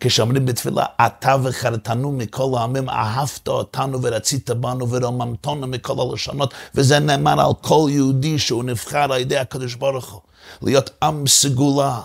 כשאומרים 0.00 0.46
בתפילה, 0.46 0.84
אתה 1.06 1.36
וחרתנו 1.42 2.12
מכל 2.12 2.52
העמים, 2.58 2.90
אהבת 2.90 3.48
אותנו 3.48 4.02
ורצית 4.02 4.50
בנו 4.50 4.90
ורוממתנו 4.90 5.66
מכל 5.66 5.94
הלשונות, 5.98 6.54
וזה 6.74 6.98
נאמר 6.98 7.40
על 7.46 7.52
כל 7.60 7.88
יהודי 7.90 8.38
שהוא 8.38 8.64
נבחר 8.64 9.12
על 9.12 9.20
ידי 9.20 9.36
הקדוש 9.36 9.74
ברוך 9.74 10.12
הוא, 10.12 10.20
להיות 10.62 10.90
עם 11.02 11.26
סגולה. 11.26 12.00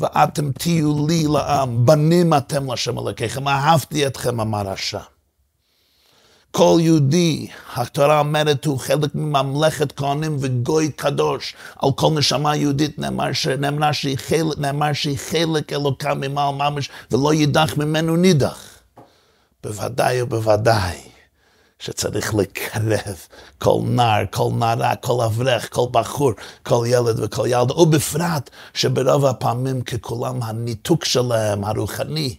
ואתם 0.00 0.52
תהיו 0.52 1.06
לי 1.06 1.24
לעם, 1.28 1.86
בנים 1.86 2.34
אתם 2.34 2.72
לשם 2.72 2.98
אלוקיכם, 2.98 3.48
אהבתי 3.48 4.06
אתכם, 4.06 4.40
אמר 4.40 4.68
השם. 4.68 4.98
כל 6.50 6.78
יהודי, 6.80 7.46
התורה 7.74 8.18
אומרת, 8.18 8.64
הוא 8.64 8.78
חלק 8.78 9.14
מממלכת 9.14 9.92
כהנים 9.92 10.36
וגוי 10.40 10.92
קדוש. 10.92 11.54
על 11.76 11.90
כל 11.92 12.10
נשמה 12.14 12.56
יהודית 12.56 12.98
נאמר, 12.98 13.32
ש... 13.32 13.46
נאמר, 13.46 13.92
שהיא, 13.92 14.18
חלק, 14.18 14.58
נאמר 14.58 14.92
שהיא 14.92 15.18
חלק 15.18 15.72
אלוקה 15.72 16.14
ממעל 16.14 16.54
ממש, 16.54 16.90
ולא 17.10 17.34
יידח 17.34 17.76
ממנו 17.76 18.16
נידח. 18.16 18.58
בוודאי 19.64 20.22
ובוודאי 20.22 21.15
שצריך 21.78 22.34
לקרב 22.34 23.16
כל 23.58 23.80
נער, 23.84 24.24
כל 24.30 24.50
נערה, 24.58 24.96
כל 24.96 25.24
אברך, 25.24 25.74
כל 25.74 25.86
בחור, 25.90 26.32
כל 26.62 26.84
ילד 26.86 27.20
וכל 27.24 27.46
ילדה, 27.46 27.80
ובפרט 27.80 28.50
שברוב 28.74 29.24
הפעמים 29.24 29.82
ככולם 29.82 30.42
הניתוק 30.42 31.04
שלהם, 31.04 31.64
הרוחני, 31.64 32.36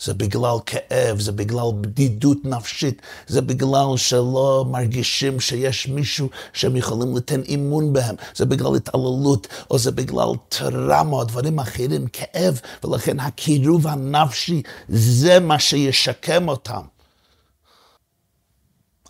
זה 0.00 0.14
בגלל 0.14 0.56
כאב, 0.66 1.20
זה 1.20 1.32
בגלל 1.32 1.66
בדידות 1.80 2.38
נפשית, 2.44 3.02
זה 3.26 3.42
בגלל 3.42 3.96
שלא 3.96 4.64
מרגישים 4.68 5.40
שיש 5.40 5.88
מישהו 5.88 6.28
שהם 6.52 6.76
יכולים 6.76 7.16
לתת 7.16 7.38
אימון 7.44 7.92
בהם, 7.92 8.14
זה 8.34 8.46
בגלל 8.46 8.76
התעללות, 8.76 9.46
או 9.70 9.78
זה 9.78 9.90
בגלל 9.92 10.28
טראומה, 10.48 11.16
או 11.16 11.24
דברים 11.24 11.58
אחרים, 11.58 12.06
כאב, 12.12 12.60
ולכן 12.84 13.20
הקירוב 13.20 13.86
הנפשי 13.86 14.62
זה 14.88 15.40
מה 15.40 15.58
שישקם 15.58 16.48
אותם. 16.48 16.99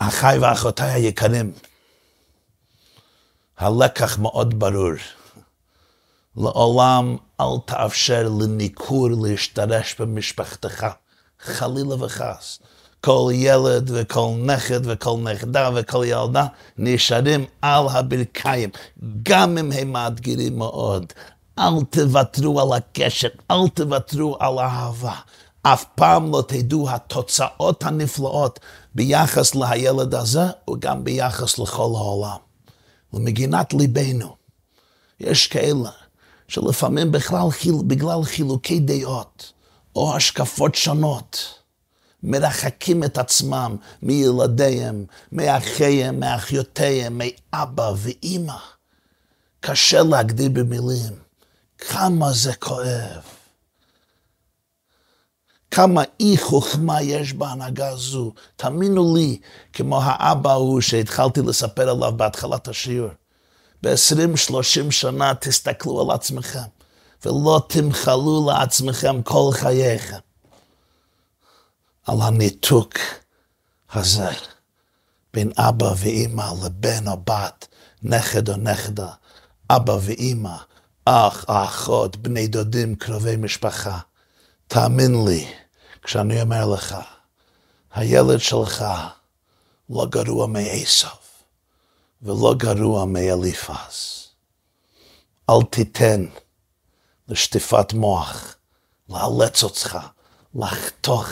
אחיי 0.07 0.37
ואחותיי 0.39 0.91
היקרים, 0.91 1.51
הלקח 3.57 4.19
מאוד 4.19 4.59
ברור. 4.59 4.93
לעולם 6.37 7.17
אל 7.41 7.45
תאפשר 7.65 8.29
לניכור 8.39 9.09
להשתרש 9.21 9.95
במשפחתך, 9.99 10.87
חלילה 11.39 12.03
וחס. 12.03 12.59
כל 13.01 13.29
ילד 13.33 13.91
וכל 13.93 14.29
נכד 14.45 14.79
וכל 14.83 15.17
נכדה 15.23 15.69
וכל 15.75 16.03
ילדה 16.05 16.45
נשארים 16.77 17.45
על 17.61 17.85
הברכיים, 17.89 18.69
גם 19.23 19.57
אם 19.57 19.71
הם 19.71 19.91
מאתגרים 19.91 20.57
מאוד. 20.57 21.13
אל 21.59 21.83
תוותרו 21.89 22.61
על 22.61 22.77
הקשר, 22.77 23.29
אל 23.51 23.67
תוותרו 23.73 24.37
על 24.39 24.59
האהבה. 24.59 25.15
אף 25.63 25.85
פעם 25.95 26.31
לא 26.31 26.43
תדעו 26.47 26.89
התוצאות 26.89 27.83
הנפלאות 27.83 28.59
ביחס 28.95 29.55
לילד 29.55 30.15
הזה 30.15 30.45
וגם 30.69 31.03
ביחס 31.03 31.59
לכל 31.59 31.91
העולם. 31.95 32.37
למגינת 33.13 33.73
ליבנו, 33.73 34.35
יש 35.19 35.47
כאלה 35.47 35.89
שלפעמים 36.47 37.11
בכלל 37.11 37.47
בגלל 37.87 38.23
חילוקי 38.23 38.79
דעות 38.79 39.51
או 39.95 40.15
השקפות 40.15 40.75
שונות, 40.75 41.53
מרחקים 42.23 43.03
את 43.03 43.17
עצמם 43.17 43.75
מילדיהם, 44.01 45.05
מאחיהם, 45.31 46.19
מאחיותיהם, 46.19 47.21
מאבא 47.53 47.91
ואימא. 47.97 48.57
קשה 49.59 50.03
להגדיר 50.03 50.49
במילים 50.49 51.13
כמה 51.77 52.33
זה 52.33 52.53
כואב. 52.53 53.40
כמה 55.71 56.03
אי 56.19 56.37
חוכמה 56.37 57.01
יש 57.01 57.33
בהנהגה 57.33 57.89
הזו. 57.89 58.33
תאמינו 58.55 59.15
לי, 59.15 59.39
כמו 59.73 60.01
האבא 60.03 60.51
ההוא 60.51 60.81
שהתחלתי 60.81 61.41
לספר 61.41 61.89
עליו 61.89 62.13
בהתחלת 62.17 62.67
השיעור. 62.67 63.09
ב-20-30 63.83 64.91
שנה 64.91 65.33
תסתכלו 65.35 66.01
על 66.01 66.11
עצמכם, 66.15 66.59
ולא 67.25 67.61
תמחלו 67.67 68.49
לעצמכם 68.49 69.21
כל 69.21 69.49
חייכם. 69.51 70.17
על 72.07 72.21
הניתוק 72.21 72.93
הזה 73.93 74.29
בין 75.33 75.51
אבא 75.57 75.93
ואימא 75.97 76.45
לבן 76.63 77.07
או 77.07 77.17
בת, 77.17 77.67
נכד 78.03 78.49
או 78.49 78.57
נכדה, 78.57 79.09
אבא 79.69 79.97
ואימא, 80.01 80.55
אח, 81.05 81.45
אחות, 81.47 82.17
בני 82.17 82.47
דודים, 82.47 82.95
קרובי 82.95 83.35
משפחה. 83.35 83.99
תאמין 84.67 85.25
לי, 85.27 85.47
כשאני 86.01 86.41
אומר 86.41 86.65
לך, 86.65 86.95
הילד 87.93 88.39
שלך 88.39 88.85
לא 89.89 90.05
גרוע 90.05 90.47
מעשו. 90.47 91.21
ולא 92.21 92.53
גרוע 92.57 93.05
מאליפז. 93.05 94.27
אל 95.49 95.63
תיתן 95.69 96.25
לשטיפת 97.27 97.93
מוח 97.93 98.55
לאלץ 99.09 99.63
אותך 99.63 99.99
לחתוך 100.55 101.27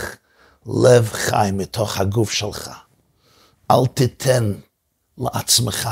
לב 0.65 1.09
חי 1.13 1.49
מתוך 1.53 1.97
הגוף 1.97 2.31
שלך. 2.31 2.69
אל 3.71 3.87
תיתן 3.93 4.53
לעצמך 5.17 5.89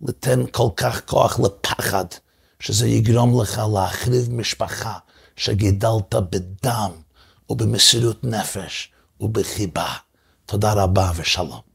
לתן 0.00 0.46
כל 0.50 0.68
כך 0.76 1.06
כוח 1.06 1.40
לפחד, 1.40 2.04
שזה 2.60 2.88
יגרום 2.88 3.42
לך 3.42 3.62
להחריב 3.74 4.32
משפחה 4.32 4.98
שגידלת 5.36 6.14
בדם 6.14 6.90
ובמסירות 7.50 8.24
נפש 8.24 8.92
ובחיבה. 9.20 9.92
תודה 10.46 10.72
רבה 10.72 11.12
ושלום. 11.16 11.69